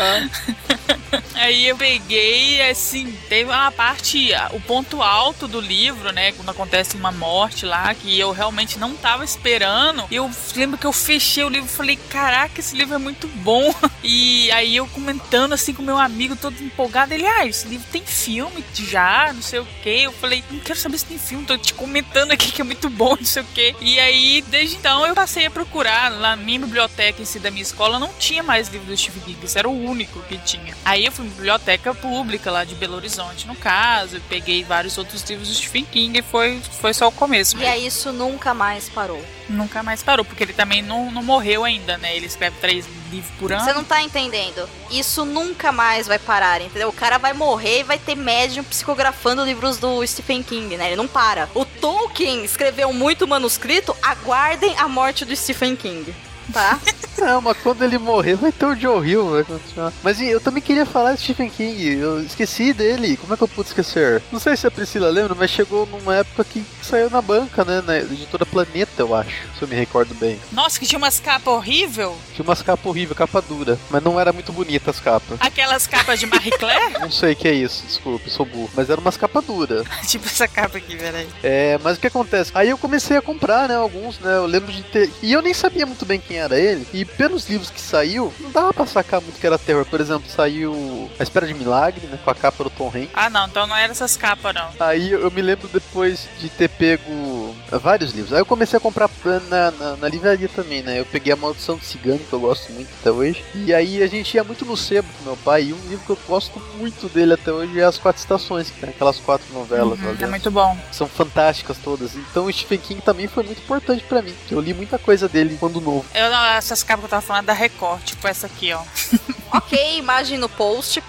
[1.34, 6.32] Aí eu peguei, assim, teve uma parte, o ponto alto do livro, né?
[6.32, 10.04] Quando acontece uma morte lá, que eu realmente não tava esperando.
[10.10, 13.72] Eu lembro que eu fechei o livro e falei, caraca, esse livro é muito bom.
[14.02, 18.02] E aí eu comentando assim com meu amigo, todo empolgado, ele, ah, esse livro tem
[18.02, 20.04] filme já, não sei o que.
[20.04, 22.88] Eu falei, não quero saber se tem filme, tô te comentando aqui que é muito
[22.88, 23.76] bom, não sei o que.
[23.78, 27.50] E aí, desde então, eu passei a procurar lá na minha biblioteca em si da
[27.50, 30.76] minha escola, não tinha mais livro do King, esse era o único que tinha.
[30.84, 34.96] Aí eu fui na biblioteca pública lá de Belo Horizonte, no caso, e peguei vários
[34.98, 37.58] outros livros do Stephen King e foi, foi só o começo.
[37.58, 39.22] E aí isso nunca mais parou.
[39.48, 42.16] Nunca mais parou, porque ele também não, não morreu ainda, né?
[42.16, 43.64] Ele escreve três livros por ano.
[43.64, 44.68] Você não tá entendendo.
[44.90, 46.88] Isso nunca mais vai parar, entendeu?
[46.88, 50.86] O cara vai morrer e vai ter médium psicografando livros do Stephen King, né?
[50.86, 51.48] Ele não para.
[51.54, 56.14] O Tolkien escreveu muito manuscrito, aguardem a morte do Stephen King.
[56.52, 56.78] Tá?
[57.20, 59.92] Não, mas quando ele morrer vai ter o Joe Hill, vai continuar.
[60.02, 63.48] Mas eu também queria falar de Stephen King, eu esqueci dele, como é que eu
[63.48, 64.22] pude esquecer?
[64.32, 67.82] Não sei se a Priscila lembra, mas chegou numa época que saiu na banca, né,
[67.82, 70.40] na editora Planeta, eu acho, se eu me recordo bem.
[70.50, 72.16] Nossa, que tinha umas capas horrível.
[72.34, 75.38] Tinha umas capas horríveis, capa dura, mas não era muito bonita as capas.
[75.40, 76.94] Aquelas capas de Marie Claire?
[77.00, 78.70] Não sei o que é isso, desculpe, sou burro.
[78.74, 79.86] Mas eram umas capas duras.
[80.08, 81.28] tipo essa capa aqui, peraí.
[81.42, 82.50] É, mas o que acontece?
[82.54, 85.10] Aí eu comecei a comprar, né, alguns, né, eu lembro de ter...
[85.22, 88.50] E eu nem sabia muito bem quem era ele, e pelos livros que saiu, não
[88.50, 89.84] dava pra sacar muito que era terror.
[89.84, 93.10] Por exemplo, saiu A Espera de Milagre, né, com a capa do Tom Hanks.
[93.14, 94.68] Ah, não, então não era essas capas, não.
[94.80, 98.32] Aí eu me lembro depois de ter pego vários livros.
[98.32, 99.10] Aí eu comecei a comprar
[99.48, 101.00] na, na, na livraria também, né?
[101.00, 103.44] Eu peguei A Maldição do Cigano, que eu gosto muito até hoje.
[103.54, 105.64] E aí a gente ia muito no sebo com meu pai.
[105.64, 108.80] E um livro que eu gosto muito dele até hoje é As Quatro Estações, que
[108.80, 109.98] tem aquelas quatro novelas.
[109.98, 110.76] Uhum, é muito bom.
[110.92, 112.14] São fantásticas todas.
[112.14, 114.34] Então o Stephen King também foi muito importante para mim.
[114.50, 116.04] Eu li muita coisa dele quando novo.
[116.20, 118.82] Eu, não, essas capas que eu tava falando é da Record, tipo essa aqui, ó.
[119.56, 121.02] ok, imagem no post.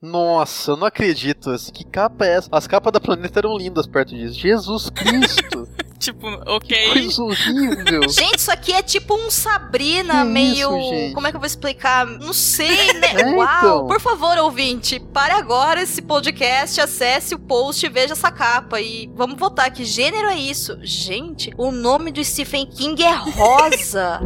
[0.00, 1.54] Nossa, eu não acredito.
[1.74, 2.48] Que capa é essa?
[2.50, 4.32] As capas da Planeta eram lindas perto disso.
[4.40, 5.68] Jesus Cristo!
[6.00, 6.92] tipo, ok.
[6.92, 8.08] Coisa horrível.
[8.10, 10.76] Gente, isso aqui é tipo um Sabrina Que meio.
[10.78, 11.14] isso, gente?
[11.14, 12.06] Como é que eu vou explicar?
[12.06, 13.10] Não sei, né?
[13.20, 13.58] É, Uau!
[13.58, 13.86] então.
[13.86, 18.80] Por favor, ouvinte, pare agora esse podcast, acesse o post e veja essa capa.
[18.80, 20.78] E vamos votar que gênero é isso?
[20.82, 24.22] Gente, o nome do Stephen King é Rosa.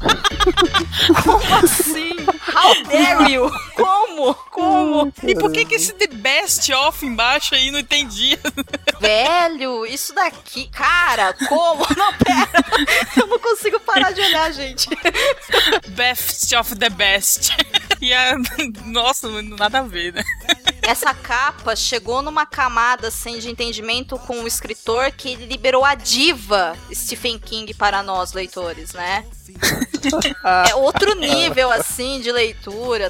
[1.22, 2.16] Como assim?
[2.58, 3.50] How dare you?
[3.76, 4.34] Como?
[4.34, 5.12] Como?
[5.22, 8.36] E por que que esse The Best Off embaixo aí não entendi?
[9.00, 10.68] Velho, isso daqui.
[10.68, 11.86] Cara, como?
[11.96, 12.64] Não, pera.
[13.16, 14.88] Eu não consigo parar de olhar, gente.
[15.88, 17.50] Best of the Best.
[18.00, 18.36] E a...
[18.84, 20.22] Nossa, nada a ver, né?
[20.82, 25.96] Essa capa chegou numa camada assim de entendimento com o escritor que ele liberou a
[25.96, 29.24] diva Stephen King para nós leitores, né?
[30.68, 32.47] É outro nível assim de leitura,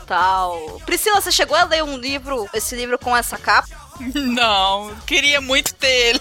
[0.07, 0.81] tal.
[0.85, 3.69] Priscila, você chegou a ler um livro, esse livro com essa capa?
[4.15, 6.21] Não, queria muito ter ele.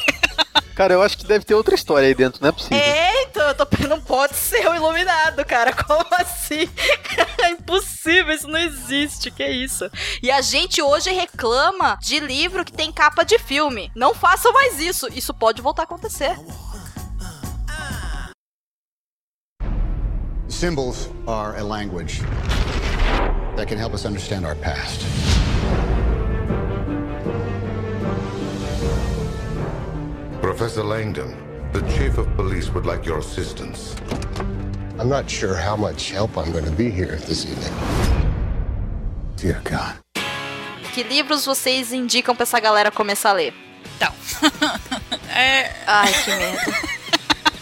[0.75, 2.77] Cara, eu acho que deve ter outra história aí dentro, não é possível.
[2.77, 5.73] É, então, eu tô não pode ser o iluminado, cara.
[5.73, 6.69] Como assim?
[7.39, 9.31] É impossível, isso não existe.
[9.31, 9.89] Que isso?
[10.21, 13.91] E a gente hoje reclama de livro que tem capa de filme.
[13.95, 15.07] Não façam mais isso.
[15.13, 16.35] Isso pode voltar a acontecer.
[20.49, 22.21] Symbols are a language
[23.57, 25.01] that can help us understand our past.
[30.41, 31.35] Professor Langdon,
[31.73, 33.95] the chief of police would like your assistance.
[34.99, 37.73] I'm not sure how much help I'm going to be here this evening.
[39.35, 39.95] Dear God.
[40.93, 43.53] Que livros vocês indicam pra essa galera começar a ler?
[43.95, 44.11] Então.
[45.35, 45.71] é.
[45.85, 46.73] Ai, que medo.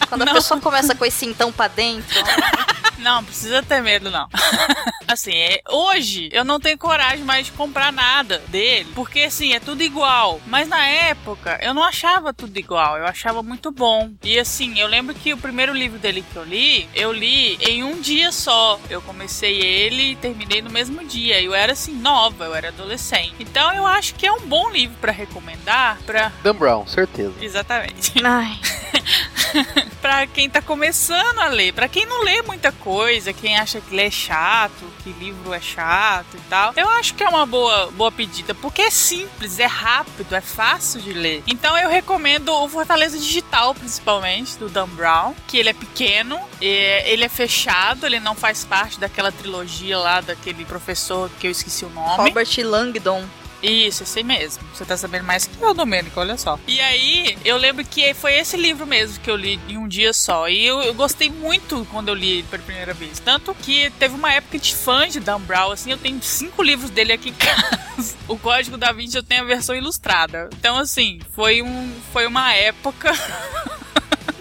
[0.08, 0.34] Quando a Não.
[0.34, 2.16] pessoa começa com esse então pra dentro.
[2.98, 4.26] Não, precisa ter medo, não.
[5.16, 9.60] assim, é, hoje eu não tenho coragem mais de comprar nada dele, porque assim, é
[9.60, 10.40] tudo igual.
[10.46, 14.12] Mas na época eu não achava tudo igual, eu achava muito bom.
[14.22, 17.82] E assim, eu lembro que o primeiro livro dele que eu li, eu li em
[17.82, 18.78] um dia só.
[18.88, 21.40] Eu comecei ele e terminei no mesmo dia.
[21.42, 23.34] Eu era assim, nova, eu era adolescente.
[23.40, 26.32] Então eu acho que é um bom livro pra recomendar pra.
[26.42, 27.34] Dan Brown, certeza.
[27.40, 28.12] Exatamente.
[28.24, 28.58] Ai.
[30.00, 31.72] pra quem tá começando a ler.
[31.72, 35.60] Pra quem não lê muita coisa, quem acha que ler é chato, que livro é
[35.60, 39.66] chato e tal, eu acho que é uma boa, boa pedida, porque é simples, é
[39.66, 41.42] rápido, é fácil de ler.
[41.46, 47.24] Então eu recomendo o Fortaleza Digital, principalmente, do Dan Brown, que ele é pequeno, ele
[47.24, 51.90] é fechado, ele não faz parte daquela trilogia lá daquele professor que eu esqueci o
[51.90, 52.28] nome.
[52.28, 53.24] Robert Langdon.
[53.66, 54.62] Isso, esse mesmo.
[54.72, 56.58] Você tá sabendo mais que eu, Domênico, olha só.
[56.68, 60.12] E aí, eu lembro que foi esse livro mesmo que eu li em um dia
[60.12, 60.48] só.
[60.48, 63.18] E eu, eu gostei muito quando eu li ele pela primeira vez.
[63.18, 66.90] Tanto que teve uma época de fã de Dan Brown, assim, eu tenho cinco livros
[66.90, 67.86] dele aqui em casa.
[68.28, 70.50] O Código da Vinci eu tenho a versão ilustrada.
[70.58, 73.10] Então, assim, foi, um, foi uma época.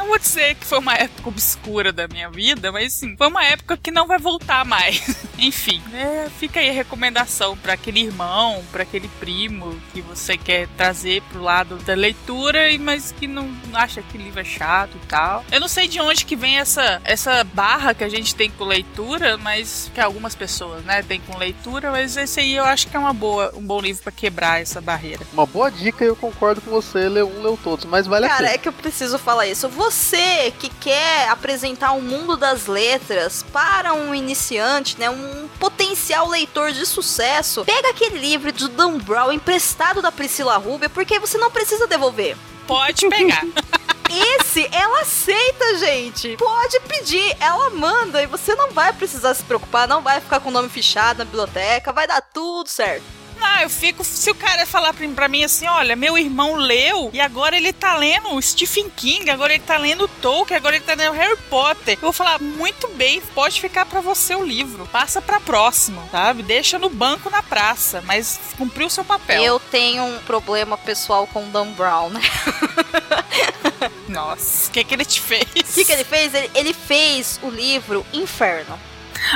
[0.05, 3.43] Não vou dizer que foi uma época obscura da minha vida, mas sim, foi uma
[3.43, 5.03] época que não vai voltar mais.
[5.39, 10.67] Enfim, é, fica aí a recomendação para aquele irmão, para aquele primo que você quer
[10.77, 15.43] trazer pro lado da leitura, mas que não acha que livro é chato e tal.
[15.51, 18.63] Eu não sei de onde que vem essa, essa barra que a gente tem com
[18.63, 22.95] leitura, mas que algumas pessoas, né, tem com leitura, mas esse aí eu acho que
[22.95, 25.25] é uma boa, um bom livro para quebrar essa barreira.
[25.33, 28.43] Uma boa dica, eu concordo com você, leu um, leu todos, mas vale a Cara,
[28.43, 28.53] pena.
[28.53, 29.67] é que eu preciso falar isso.
[29.67, 29.94] Você
[30.59, 36.85] que quer apresentar o mundo das letras para um iniciante, né, um potencial leitor de
[36.85, 41.87] sucesso, pega aquele livro do Dan Brown emprestado da Priscila Rubia, porque você não precisa
[41.87, 42.35] devolver.
[42.67, 43.43] Pode pegar.
[44.39, 46.37] Esse ela aceita, gente.
[46.37, 50.49] Pode pedir, ela manda e você não vai precisar se preocupar, não vai ficar com
[50.49, 53.14] o nome fichado na biblioteca, vai dar tudo certo.
[53.39, 54.03] Não, eu fico.
[54.03, 57.73] Se o cara falar pra, pra mim assim: olha, meu irmão leu e agora ele
[57.73, 61.37] tá lendo o Stephen King, agora ele tá lendo Tolkien, agora ele tá lendo Harry
[61.49, 61.95] Potter.
[61.95, 64.87] Eu vou falar: muito bem, pode ficar pra você o livro.
[64.87, 66.43] Passa pra próximo, sabe?
[66.43, 69.43] Deixa no banco na praça, mas cumpriu o seu papel.
[69.43, 72.21] Eu tenho um problema pessoal com o Dan Brown, né?
[74.07, 75.43] Nossa, o que, que ele te fez?
[75.43, 76.33] O que, que ele fez?
[76.33, 78.79] Ele, ele fez o livro Inferno.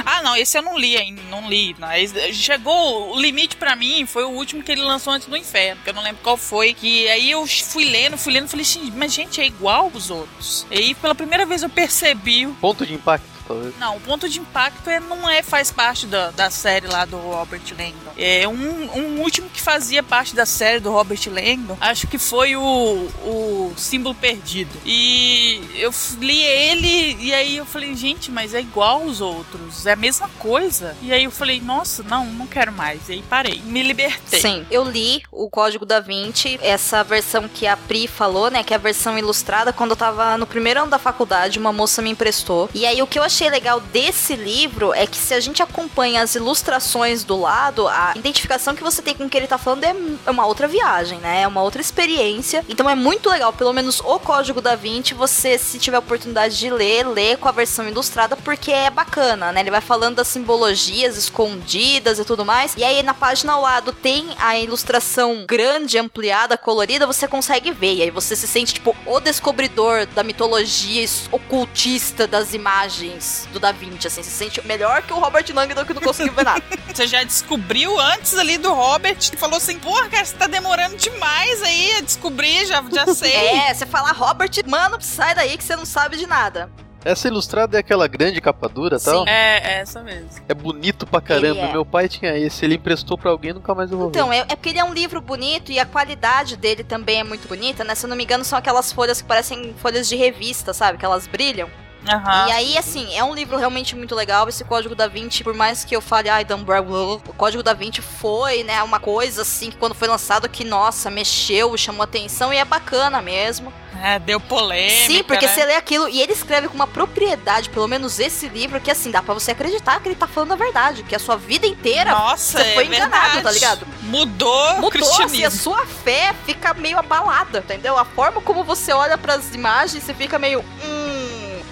[0.06, 1.76] Ah, não, esse eu não li ainda, não li.
[1.80, 5.82] Mas chegou o limite pra mim, foi o último que ele lançou antes do Inferno,
[5.84, 6.74] que eu não lembro qual foi.
[6.74, 10.66] Que aí eu fui lendo, fui lendo, falei mas gente, é igual os outros.
[10.70, 12.48] E aí pela primeira vez eu percebi.
[12.60, 13.78] Ponto de impacto, talvez.
[13.80, 17.18] Não, o ponto de impacto é, não é faz parte da, da série lá do
[17.18, 18.12] Robert Langdon.
[18.16, 22.56] É um, um último que fazia parte da série do Robert Langdon, acho que foi
[22.56, 24.72] o, o Símbolo Perdido.
[24.86, 29.94] E eu li ele e aí eu falei, gente, mas é igual os outros, é
[29.94, 30.96] a mesma coisa.
[31.02, 33.10] E aí eu falei, nossa, não, não quero mais.
[33.10, 34.40] E aí parei, me libertei.
[34.40, 34.66] Sim.
[34.70, 38.64] Eu li o Código da Vinci, essa versão que a Pri falou, né?
[38.64, 42.02] Que é a versão ilustrada, quando eu tava no primeiro ano da faculdade, uma moça
[42.02, 42.70] me emprestou.
[42.74, 46.24] E aí o que eu achei legal desse livro é que se a gente acompanha
[46.24, 49.84] as ilustrações do lado, a identificação que você tem com o que ele tá falando
[49.84, 49.94] é
[50.26, 51.42] é uma outra viagem, né?
[51.42, 52.64] É uma outra experiência.
[52.68, 56.70] Então é muito legal, pelo menos o Código da Vinci, você, se tiver oportunidade de
[56.70, 59.60] ler, ler com a versão ilustrada, porque é bacana, né?
[59.60, 62.74] Ele vai falando das simbologias escondidas e tudo mais.
[62.78, 67.96] E aí na página ao lado tem a ilustração grande, ampliada, colorida, você consegue ver.
[67.96, 71.00] E aí você se sente tipo o descobridor da mitologia
[71.32, 75.94] ocultista das imagens do Da Vinci, assim, se sente melhor que o Robert Langdon que
[75.94, 76.64] não conseguiu ver nada.
[76.94, 80.98] Você já descobriu antes ali do Robert, que falou assim, porra, cara, você tá demorando
[80.98, 83.34] demais aí a descobrir, já, já sei.
[83.34, 86.70] é, você fala Robert, mano, sai daí que você não sabe de nada.
[87.04, 89.24] Essa ilustrada é aquela grande capa dura e tal.
[89.24, 89.30] Sim.
[89.30, 90.30] É, é essa mesmo.
[90.50, 91.62] É bonito pra caramba.
[91.62, 91.72] É.
[91.72, 94.10] Meu pai tinha esse, ele emprestou pra alguém e nunca mais devolveu.
[94.10, 97.24] Então, é, é porque ele é um livro bonito e a qualidade dele também é
[97.24, 97.96] muito bonita, né?
[97.96, 100.98] Se eu não me engano, são aquelas folhas que parecem folhas de revista, sabe?
[100.98, 101.70] Que elas brilham.
[102.08, 102.48] Aham.
[102.48, 104.48] E aí, assim, é um livro realmente muito legal.
[104.48, 108.02] Esse Código da Vinci, por mais que eu fale, ai, Brown, o Código da Vinci
[108.02, 112.58] foi, né, uma coisa assim que quando foi lançado que, nossa, mexeu, chamou atenção e
[112.58, 113.74] é bacana mesmo.
[114.02, 115.08] É, deu polêmica.
[115.08, 115.54] Sim, porque né?
[115.54, 119.12] você lê aquilo e ele escreve com uma propriedade, pelo menos esse livro, que assim,
[119.12, 122.12] dá pra você acreditar que ele tá falando a verdade, que a sua vida inteira
[122.12, 123.44] Nossa, você foi é enganado, verdade.
[123.44, 123.88] tá ligado?
[124.04, 127.98] Mudou, mudou, assim, a sua fé fica meio abalada, entendeu?
[127.98, 130.64] A forma como você olha pras imagens, você fica meio.
[130.84, 130.99] Hum.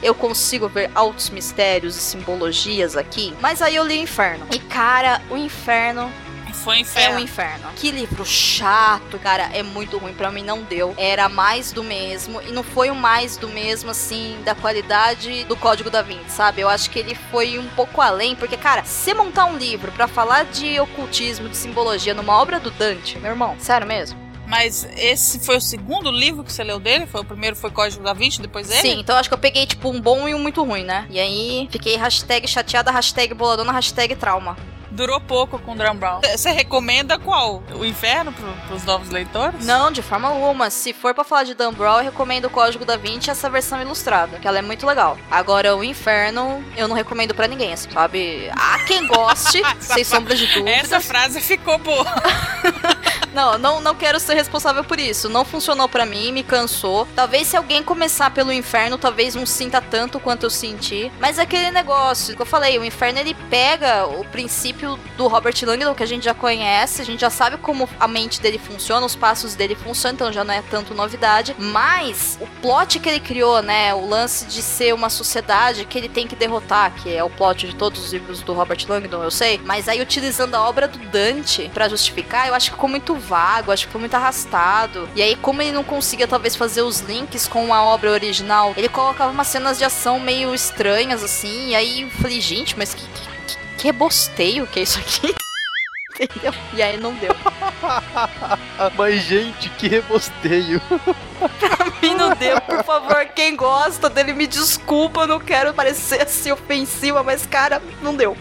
[0.02, 3.34] Eu consigo ver altos mistérios e simbologias aqui.
[3.42, 4.46] Mas aí eu li o Inferno.
[4.54, 6.12] E, cara, o Inferno
[6.54, 7.16] Foi é inferno.
[7.18, 7.70] um inferno.
[7.76, 9.50] Que livro chato, cara.
[9.54, 10.14] É muito ruim.
[10.14, 10.94] Pra mim não deu.
[10.98, 12.42] Era mais do mesmo.
[12.42, 16.62] E não foi o mais do mesmo, assim, da qualidade do Código da Vinci, sabe?
[16.62, 18.36] Eu acho que ele foi um pouco além.
[18.36, 22.72] Porque, cara, se montar um livro pra falar de ocultismo, de simbologia numa obra do
[22.72, 24.27] Dante, meu irmão, sério mesmo?
[24.48, 27.06] Mas esse foi o segundo livro que você leu dele?
[27.06, 28.82] Foi o primeiro foi Código da Vinci, depois dele?
[28.82, 31.06] Sim, então acho que eu peguei, tipo, um bom e um muito ruim, né?
[31.10, 34.56] E aí fiquei hashtag chateada, hashtag boladona, hashtag trauma.
[34.90, 36.22] Durou pouco com o Drum Brown.
[36.22, 37.62] Você recomenda qual?
[37.76, 39.66] O Inferno pro, pros novos leitores?
[39.66, 40.70] Não, de forma alguma.
[40.70, 43.82] Se for pra falar de Dan Brown, eu recomendo o Código da Vinci essa versão
[43.82, 45.18] ilustrada, que ela é muito legal.
[45.30, 48.50] Agora, o Inferno, eu não recomendo pra ninguém, assim, sabe?
[48.52, 50.72] Há quem goste, sem sombra de dúvida.
[50.72, 52.06] Essa frase ficou boa.
[53.34, 55.30] Não, não, não quero ser responsável por isso.
[55.30, 57.08] Não funcionou pra mim, me cansou.
[57.16, 61.12] Talvez se alguém começar pelo inferno, talvez não sinta tanto quanto eu senti.
[61.20, 65.56] Mas é aquele negócio que eu falei, o inferno ele pega o princípio do Robert
[65.64, 69.06] Langdon que a gente já conhece, a gente já sabe como a mente dele funciona,
[69.06, 71.56] os passos dele funcionam, então já não é tanto novidade.
[71.58, 76.10] Mas o plot que ele criou, né, o lance de ser uma sociedade que ele
[76.10, 79.32] tem que derrotar, que é o plot de todos os livros do Robert Langdon, eu
[79.32, 79.60] sei.
[79.64, 83.72] Mas aí utilizando a obra do Dante para justificar, eu acho que ficou muito vago,
[83.72, 85.10] acho que foi muito arrastado.
[85.16, 88.90] E aí, como ele não conseguia talvez fazer os links com a obra original, ele
[88.90, 91.70] colocava umas cenas de ação meio estranhas, assim.
[91.70, 95.34] E aí eu falei, gente, mas que, que, que rebosteio que é isso aqui?
[96.20, 96.54] Entendeu?
[96.74, 97.36] E aí não deu.
[98.98, 100.82] Mas, gente, que rebosteio.
[101.60, 103.24] pra mim não deu, por favor.
[103.36, 105.22] Quem gosta dele, me desculpa.
[105.22, 108.36] Eu não quero parecer assim ofensiva, mas, cara, não deu.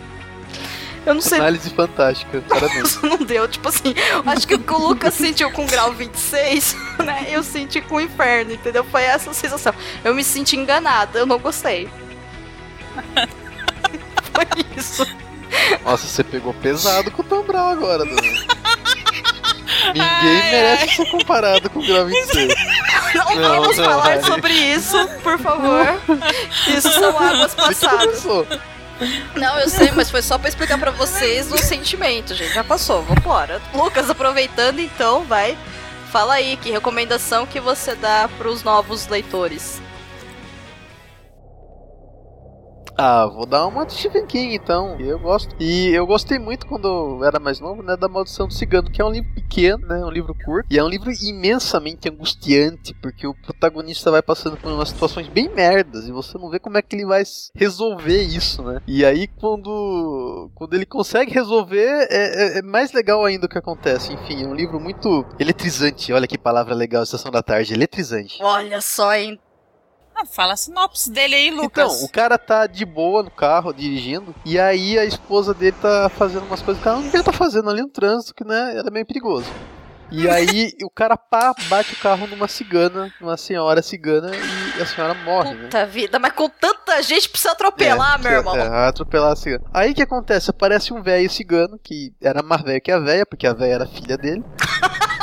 [1.07, 1.38] Eu não sei.
[1.38, 3.01] Análise fantástica, parabéns.
[3.03, 3.95] não deu, tipo assim,
[4.27, 7.27] acho que o que o Lucas sentiu com grau 26, né?
[7.31, 8.83] Eu senti com o inferno, entendeu?
[8.85, 9.73] Foi essa sensação.
[10.05, 11.88] Eu me senti enganada, eu não gostei.
[14.35, 15.07] Foi isso.
[15.85, 18.16] Nossa, você pegou pesado com o Tom Brown agora, Dani.
[19.87, 20.88] Ninguém Ai, merece ai.
[20.97, 22.55] ser comparado com o Grau 26.
[23.14, 24.25] Não, Não, vamos não, falar Ari.
[24.27, 25.87] sobre isso, por favor.
[26.69, 28.21] Isso são águas Você passadas.
[28.23, 28.47] começou.
[29.35, 32.55] Não, eu sei, mas foi só pra explicar pra vocês o sentimento, gente.
[32.55, 33.61] Já passou, vambora.
[33.75, 35.57] Lucas, aproveitando então, vai.
[36.11, 39.83] Fala aí, que recomendação que você dá pros novos leitores?
[42.99, 44.99] Ah, vou dar uma do Stephen King, então.
[44.99, 45.55] Eu gosto.
[45.61, 49.03] E eu gostei muito quando eu era mais novo, né, da Maldição do Cigano, que
[49.03, 50.67] é um livro pequeno, né, um livro curto.
[50.73, 55.51] E é um livro imensamente angustiante, porque o protagonista vai passando por umas situações bem
[55.55, 57.23] merdas e você não vê como é que ele vai
[57.55, 58.81] resolver isso, né.
[58.87, 63.59] E aí, quando, quando ele consegue resolver, é, é- é mais legal ainda o que
[63.59, 64.13] acontece.
[64.15, 66.13] Enfim, é um livro muito eletrizante.
[66.15, 68.39] Olha que palavra legal, Estação da Tarde, eletrizante.
[68.43, 69.39] Olha só, hein?
[70.19, 71.93] Ah, fala a sinopse dele aí, Lucas.
[71.93, 76.09] Então, o cara tá de boa no carro, dirigindo, e aí a esposa dele tá
[76.09, 78.91] fazendo umas coisas que ela não devia tá fazendo ali no trânsito, que né, era
[78.91, 79.47] meio perigoso.
[80.11, 84.31] E aí o cara pá, bate o carro numa cigana, numa senhora cigana,
[84.79, 85.64] e a senhora morre, né?
[85.64, 88.57] Puta vida, mas com tanta gente precisa atropelar, É, meu irmão.
[88.57, 89.64] É, atropelar a cigana.
[89.75, 90.51] Aí o que acontece?
[90.51, 93.87] Aparece um velho cigano, que era mais velho que a velha, porque a velha era
[93.87, 94.45] filha dele,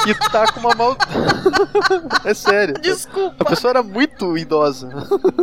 [0.06, 0.98] e tá com uma mal...
[2.26, 2.76] é sério.
[2.78, 3.46] A Desculpa.
[3.46, 4.89] pessoa era muito idosa.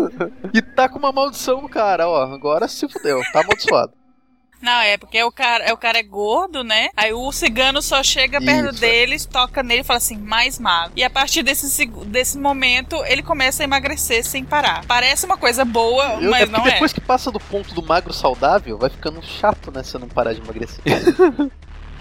[0.52, 2.24] e tá com uma maldição no cara, ó.
[2.24, 3.92] Agora se fudeu, tá amaldiçoado.
[4.60, 6.88] Não, é porque o cara, o cara é gordo, né?
[6.96, 8.80] Aí o cigano só chega perto Isso.
[8.80, 10.92] deles, toca nele e fala assim, mais magro.
[10.96, 14.84] E a partir desse, desse momento, ele começa a emagrecer sem parar.
[14.86, 16.72] Parece uma coisa boa, Eu, é mas porque não é.
[16.72, 19.82] depois que passa do ponto do magro saudável, vai ficando chato, né?
[19.82, 20.80] Se eu não parar de emagrecer.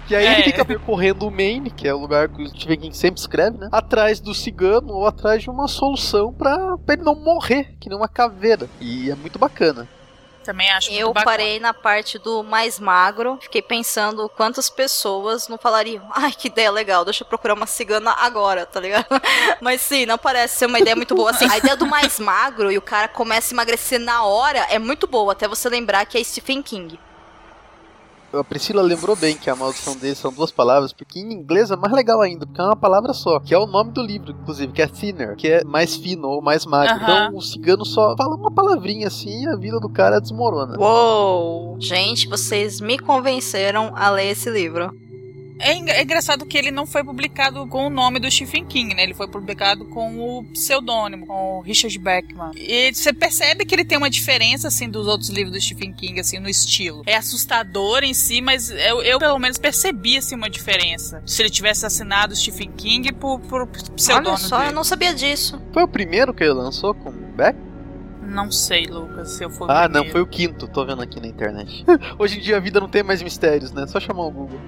[0.08, 0.42] E aí ele É.
[0.42, 3.68] fica percorrendo o Maine, que é o lugar que o Stephen King sempre escreve, né?
[3.70, 7.96] Atrás do cigano ou atrás de uma solução pra, pra ele não morrer, que nem
[7.96, 8.68] uma caveira.
[8.80, 9.88] E é muito bacana.
[10.44, 16.02] Também acho Eu parei na parte do mais magro, fiquei pensando quantas pessoas não falariam,
[16.14, 19.06] ai, que ideia legal, deixa eu procurar uma cigana agora, tá ligado?
[19.60, 21.30] Mas sim, não parece ser uma ideia muito boa.
[21.30, 24.78] Assim, a ideia do mais magro e o cara começa a emagrecer na hora é
[24.78, 26.98] muito boa, até você lembrar que é Stephen King.
[28.32, 31.76] A Priscila lembrou bem que a maldição dele são duas palavras, porque em inglês é
[31.76, 34.72] mais legal ainda, porque é uma palavra só, que é o nome do livro, inclusive,
[34.72, 36.94] que é thinner, que é mais fino ou mais magro.
[36.94, 37.26] Aham.
[37.26, 40.78] Então o cigano só fala uma palavrinha assim e a vida do cara desmorona.
[40.78, 41.76] Uou!
[41.80, 44.92] Gente, vocês me convenceram a ler esse livro.
[45.60, 49.02] É, é engraçado que ele não foi publicado com o nome do Stephen King, né?
[49.02, 52.50] Ele foi publicado com o pseudônimo, com o Richard Beckman.
[52.56, 56.18] E você percebe que ele tem uma diferença, assim, dos outros livros do Stephen King,
[56.18, 57.02] assim, no estilo.
[57.06, 61.22] É assustador em si, mas eu, eu pelo menos percebi, assim, uma diferença.
[61.26, 64.74] Se ele tivesse assinado Stephen King por, por pseudônimo Olha só, eu dele.
[64.74, 65.60] não sabia disso.
[65.72, 67.56] Foi o primeiro que ele lançou com o Beck?
[68.22, 71.20] Não sei, Lucas, se eu for Ah, o não, foi o quinto, tô vendo aqui
[71.20, 71.84] na internet.
[72.18, 73.86] Hoje em dia a vida não tem mais mistérios, né?
[73.88, 74.60] Só chamar o Google.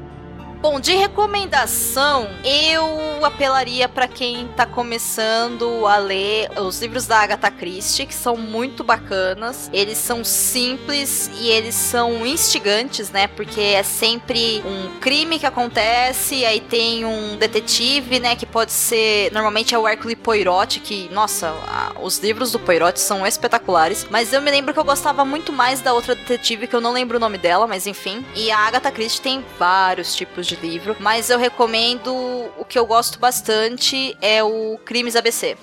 [0.62, 7.50] Bom, de recomendação, eu apelaria pra quem tá começando a ler os livros da Agatha
[7.50, 9.68] Christie, que são muito bacanas.
[9.72, 13.26] Eles são simples e eles são instigantes, né?
[13.26, 19.32] Porque é sempre um crime que acontece, aí tem um detetive, né, que pode ser,
[19.32, 21.52] normalmente é o Hercule Poirot, que, nossa,
[22.00, 25.80] os livros do Poirot são espetaculares, mas eu me lembro que eu gostava muito mais
[25.80, 28.24] da outra detetive, que eu não lembro o nome dela, mas enfim.
[28.36, 32.12] E a Agatha Christie tem vários tipos de livro, mas eu recomendo
[32.58, 35.56] o que eu gosto bastante é o Crimes ABC.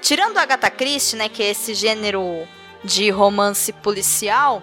[0.00, 2.46] Tirando a Agatha Christie, né, que é esse gênero
[2.84, 4.62] de romance policial,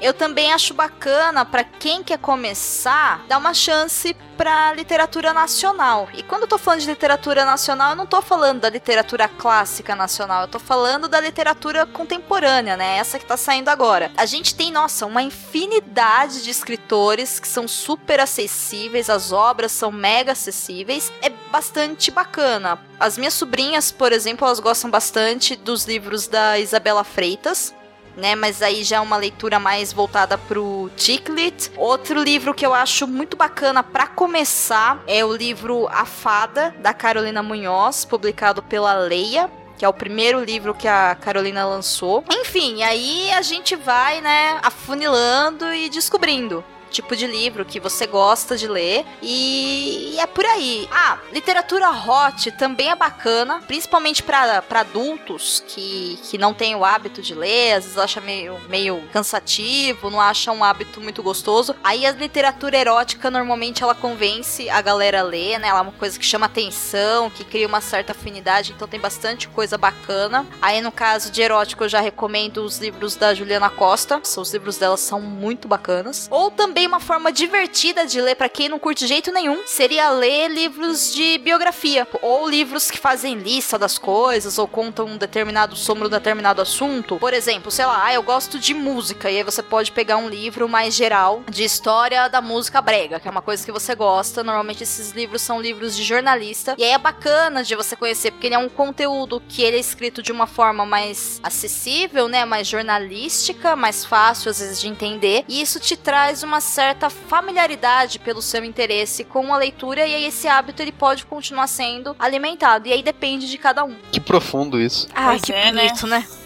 [0.00, 6.08] Eu também acho bacana para quem quer começar, dar uma chance para literatura nacional.
[6.12, 9.96] E quando eu tô falando de literatura nacional, eu não tô falando da literatura clássica
[9.96, 12.98] nacional, eu tô falando da literatura contemporânea, né?
[12.98, 14.10] Essa que tá saindo agora.
[14.16, 19.90] A gente tem, nossa, uma infinidade de escritores que são super acessíveis, as obras são
[19.90, 21.10] mega acessíveis.
[21.22, 22.78] É bastante bacana.
[23.00, 27.74] As minhas sobrinhas, por exemplo, elas gostam bastante dos livros da Isabela Freitas
[28.16, 28.34] né?
[28.34, 31.70] Mas aí já é uma leitura mais voltada pro Ticklet.
[31.76, 36.94] Outro livro que eu acho muito bacana para começar é o livro A Fada, da
[36.94, 42.24] Carolina Munhoz, publicado pela Leia que é o primeiro livro que a Carolina lançou.
[42.30, 48.56] Enfim, aí a gente vai, né, afunilando e descobrindo tipo de livro que você gosta
[48.56, 50.88] de ler e é por aí.
[50.90, 57.20] Ah, literatura hot também é bacana, principalmente para adultos que, que não têm o hábito
[57.20, 61.74] de ler, às vezes acha meio, meio cansativo, não acha um hábito muito gostoso.
[61.82, 65.68] Aí a literatura erótica normalmente ela convence a galera a ler, né?
[65.68, 69.48] Ela é uma coisa que chama atenção, que cria uma certa afinidade, então tem bastante
[69.48, 70.46] coisa bacana.
[70.60, 74.76] Aí no caso de erótico eu já recomendo os livros da Juliana Costa, os livros
[74.78, 76.28] dela são muito bacanas.
[76.30, 80.48] Ou também uma forma divertida de ler para quem não curte jeito nenhum seria ler
[80.48, 86.06] livros de biografia ou livros que fazem lista das coisas ou contam um determinado sobre
[86.06, 87.18] um determinado assunto.
[87.18, 90.28] Por exemplo, sei lá, ah, eu gosto de música e aí você pode pegar um
[90.28, 94.42] livro mais geral de história da música brega, que é uma coisa que você gosta.
[94.42, 98.48] Normalmente esses livros são livros de jornalista e aí é bacana de você conhecer porque
[98.48, 102.66] ele é um conteúdo que ele é escrito de uma forma mais acessível, né, mais
[102.66, 108.42] jornalística, mais fácil às vezes de entender e isso te traz uma certa familiaridade pelo
[108.42, 112.92] seu interesse com a leitura e aí esse hábito ele pode continuar sendo alimentado e
[112.92, 113.96] aí depende de cada um.
[114.12, 115.08] Que profundo isso.
[115.14, 116.18] Ah, pois que é, bonito, né?
[116.18, 116.45] né?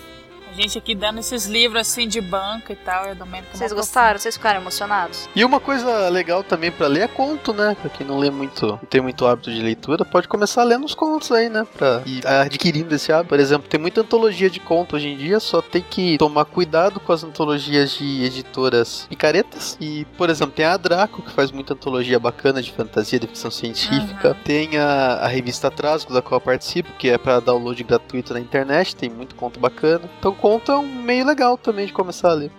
[0.51, 3.57] A gente aqui dando esses livros assim de banca e tal, e a Domênica.
[3.57, 4.19] Vocês gostaram?
[4.19, 5.29] Vocês ficaram emocionados?
[5.35, 7.77] E uma coisa legal também para ler é conto, né?
[7.81, 10.95] Pra quem não lê muito, não tem muito hábito de leitura, pode começar lendo os
[10.95, 11.65] contos aí, né?
[11.79, 13.29] Pra ir adquirindo esse hábito.
[13.29, 16.99] Por exemplo, tem muita antologia de conto hoje em dia, só tem que tomar cuidado
[16.99, 19.79] com as antologias de editoras picaretas.
[19.81, 23.53] E, por exemplo, tem a Draco, que faz muita antologia bacana de fantasia, de ficção
[23.53, 24.31] científica.
[24.31, 24.43] Uhum.
[24.43, 28.41] Tem a, a revista Trasgo, da qual eu participo, que é para download gratuito na
[28.41, 30.11] internet, tem muito conto bacana.
[30.19, 32.51] Então, conta um meio legal também de começar a ler.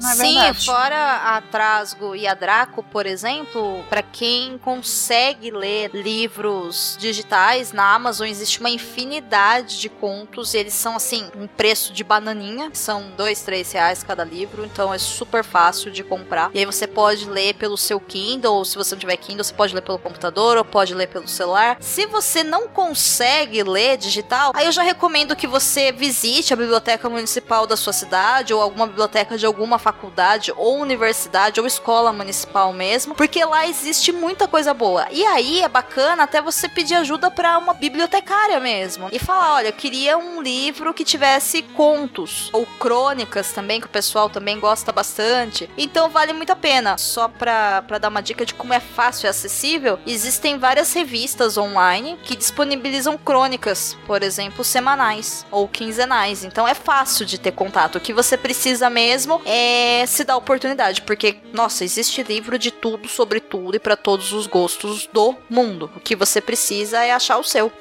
[0.00, 0.66] Não é Sim, verdade.
[0.66, 7.94] fora a Trasgo e a Draco, por exemplo, para quem consegue ler livros digitais na
[7.94, 10.54] Amazon, existe uma infinidade de contos.
[10.54, 12.70] E eles são assim, um preço de bananinha.
[12.72, 14.64] São dois, três reais cada livro.
[14.64, 16.50] Então é super fácil de comprar.
[16.52, 19.54] E aí você pode ler pelo seu Kindle, ou se você não tiver Kindle, você
[19.54, 21.76] pode ler pelo computador, ou pode ler pelo celular.
[21.80, 27.08] Se você não consegue ler digital, aí eu já recomendo que você visite a biblioteca
[27.08, 32.72] municipal da sua cidade, ou alguma biblioteca de alguma faculdade ou universidade ou escola municipal
[32.72, 35.06] mesmo, porque lá existe muita coisa boa.
[35.10, 39.68] E aí é bacana até você pedir ajuda para uma bibliotecária mesmo e falar, olha,
[39.68, 44.90] eu queria um livro que tivesse contos ou crônicas também, que o pessoal também gosta
[44.90, 45.68] bastante.
[45.76, 46.96] Então vale muito a pena.
[46.96, 52.18] Só para dar uma dica de como é fácil e acessível, existem várias revistas online
[52.22, 56.42] que disponibilizam crônicas, por exemplo, semanais ou quinzenais.
[56.42, 57.96] Então é fácil de ter contato.
[57.96, 62.70] O que você precisa mesmo é é, se dá oportunidade, porque, nossa, existe livro de
[62.70, 65.90] tudo, sobre tudo e para todos os gostos do mundo.
[65.96, 67.72] O que você precisa é achar o seu.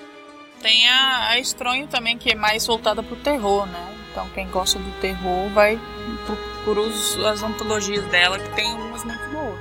[0.62, 3.96] Tem a, a Estronho também, que é mais voltada pro terror, né?
[4.12, 5.80] Então, quem gosta do terror vai
[6.26, 9.60] procurar as antologias dela, que tem umas muito boas.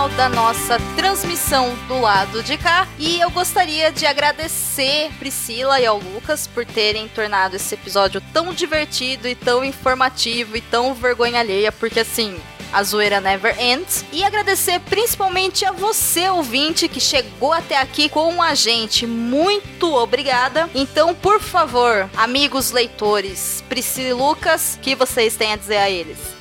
[0.00, 2.88] Final da nossa transmissão do lado de cá.
[2.98, 8.54] E eu gostaria de agradecer Priscila e ao Lucas por terem tornado esse episódio tão
[8.54, 12.40] divertido e tão informativo e tão vergonha alheia, porque assim,
[12.72, 14.02] a zoeira never ends.
[14.10, 19.06] E agradecer principalmente a você, ouvinte, que chegou até aqui com a gente.
[19.06, 20.70] Muito obrigada.
[20.74, 25.90] Então, por favor, amigos leitores, Priscila e Lucas, o que vocês têm a dizer a
[25.90, 26.39] eles?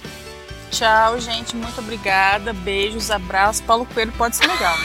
[0.72, 1.55] Tchau, gente.
[1.55, 2.53] Muito obrigada.
[2.53, 3.61] Beijos, abraços.
[3.61, 4.76] Paulo Coelho pode ser legal.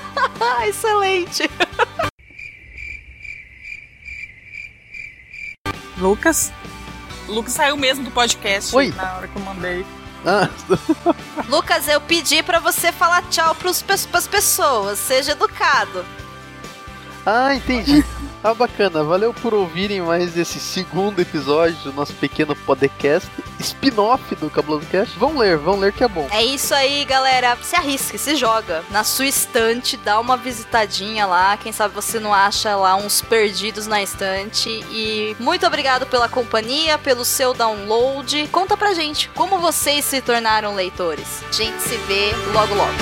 [0.66, 1.50] Excelente.
[5.96, 6.52] Lucas?
[7.28, 8.92] Lucas saiu mesmo do podcast Oi.
[8.96, 9.86] na hora que eu mandei.
[10.26, 10.48] Ah.
[11.48, 14.98] Lucas, eu pedi para você falar tchau pros, pras pessoas.
[14.98, 16.04] Seja educado.
[17.24, 18.04] Ah, entendi.
[18.44, 19.04] Ah, bacana.
[19.04, 23.28] Valeu por ouvirem mais esse segundo episódio do nosso pequeno podcast,
[23.60, 25.16] spin-off do Cabuloso Cast.
[25.16, 26.26] Vão ler, vão ler que é bom.
[26.30, 27.56] É isso aí, galera.
[27.62, 28.82] Se arrisque, se joga.
[28.90, 31.56] Na sua estante, dá uma visitadinha lá.
[31.56, 34.68] Quem sabe você não acha lá uns perdidos na estante.
[34.90, 38.48] E muito obrigado pela companhia, pelo seu download.
[38.50, 41.44] Conta pra gente como vocês se tornaram leitores.
[41.48, 42.92] A gente se vê logo logo.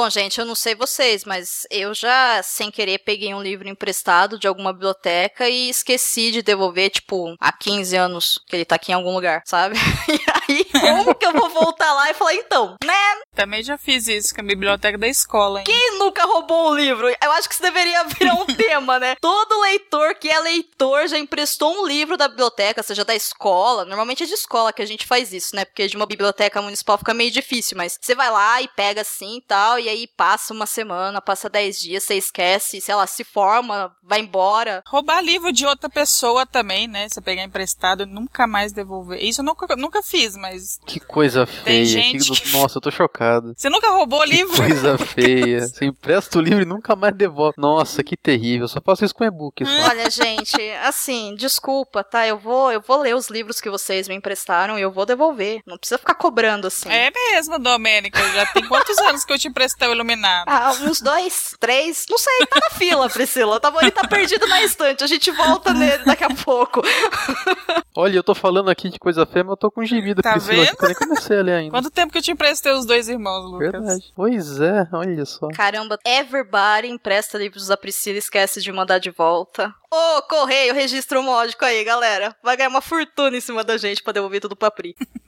[0.00, 4.38] Bom, gente, eu não sei vocês, mas eu já, sem querer, peguei um livro emprestado
[4.38, 8.92] de alguma biblioteca e esqueci de devolver, tipo, há 15 anos que ele tá aqui
[8.92, 9.74] em algum lugar, sabe?
[10.80, 12.94] Como que eu vou voltar lá e falar, então, né?
[13.34, 15.64] Também já fiz isso com a biblioteca da escola, hein?
[15.64, 17.08] Quem nunca roubou um livro?
[17.08, 19.14] Eu acho que isso deveria virar um tema, né?
[19.20, 23.84] Todo leitor que é leitor já emprestou um livro da biblioteca, seja da escola.
[23.84, 25.64] Normalmente é de escola que a gente faz isso, né?
[25.64, 29.38] Porque de uma biblioteca municipal fica meio difícil, mas você vai lá e pega assim
[29.38, 33.24] e tal, e aí passa uma semana, passa 10 dias, você esquece, sei lá, se
[33.24, 34.82] forma, vai embora.
[34.86, 37.08] Roubar livro de outra pessoa também, né?
[37.08, 39.22] Você pegar emprestado e nunca mais devolver.
[39.22, 40.67] Isso eu nunca, nunca fiz, mas.
[40.86, 41.84] Que coisa feia.
[41.84, 43.52] gente que- que- Nossa, eu tô chocado.
[43.56, 44.56] Você nunca roubou livro?
[44.56, 45.66] Coisa feia.
[45.66, 47.54] Você empresta o livro e nunca mais devolve.
[47.58, 48.64] Nossa, que terrível.
[48.64, 49.64] Eu só faço isso com e-book.
[49.64, 52.26] Olha, gente, assim, desculpa, tá?
[52.26, 55.60] Eu vou, eu vou ler os livros que vocês me emprestaram e eu vou devolver.
[55.66, 56.88] Não precisa ficar cobrando assim.
[56.88, 58.18] É mesmo, Domênica.
[58.32, 60.44] Já tem quantos anos que eu te emprestei o iluminado?
[60.48, 63.60] Ah, uns dois, três, não sei, tá na fila, Priscila.
[63.60, 66.82] Tá, ele tá perdido na estante, a gente volta nele daqui a pouco.
[67.96, 70.32] Olha, eu tô falando aqui de coisa feia, mas eu tô com gibi da Tá
[70.32, 71.70] Priscila que eu nem comecei a ler ainda.
[71.70, 73.72] Quanto tempo que eu te emprestei os dois irmãos, Lucas?
[73.72, 74.12] Verdade.
[74.14, 75.48] Pois é, olha só.
[75.48, 79.74] Caramba, everybody empresta livros da Priscila e esquece de mandar de volta.
[79.90, 82.34] Ô, correio, registro módico aí, galera.
[82.42, 84.94] Vai ganhar uma fortuna em cima da gente pra devolver tudo pra Pri.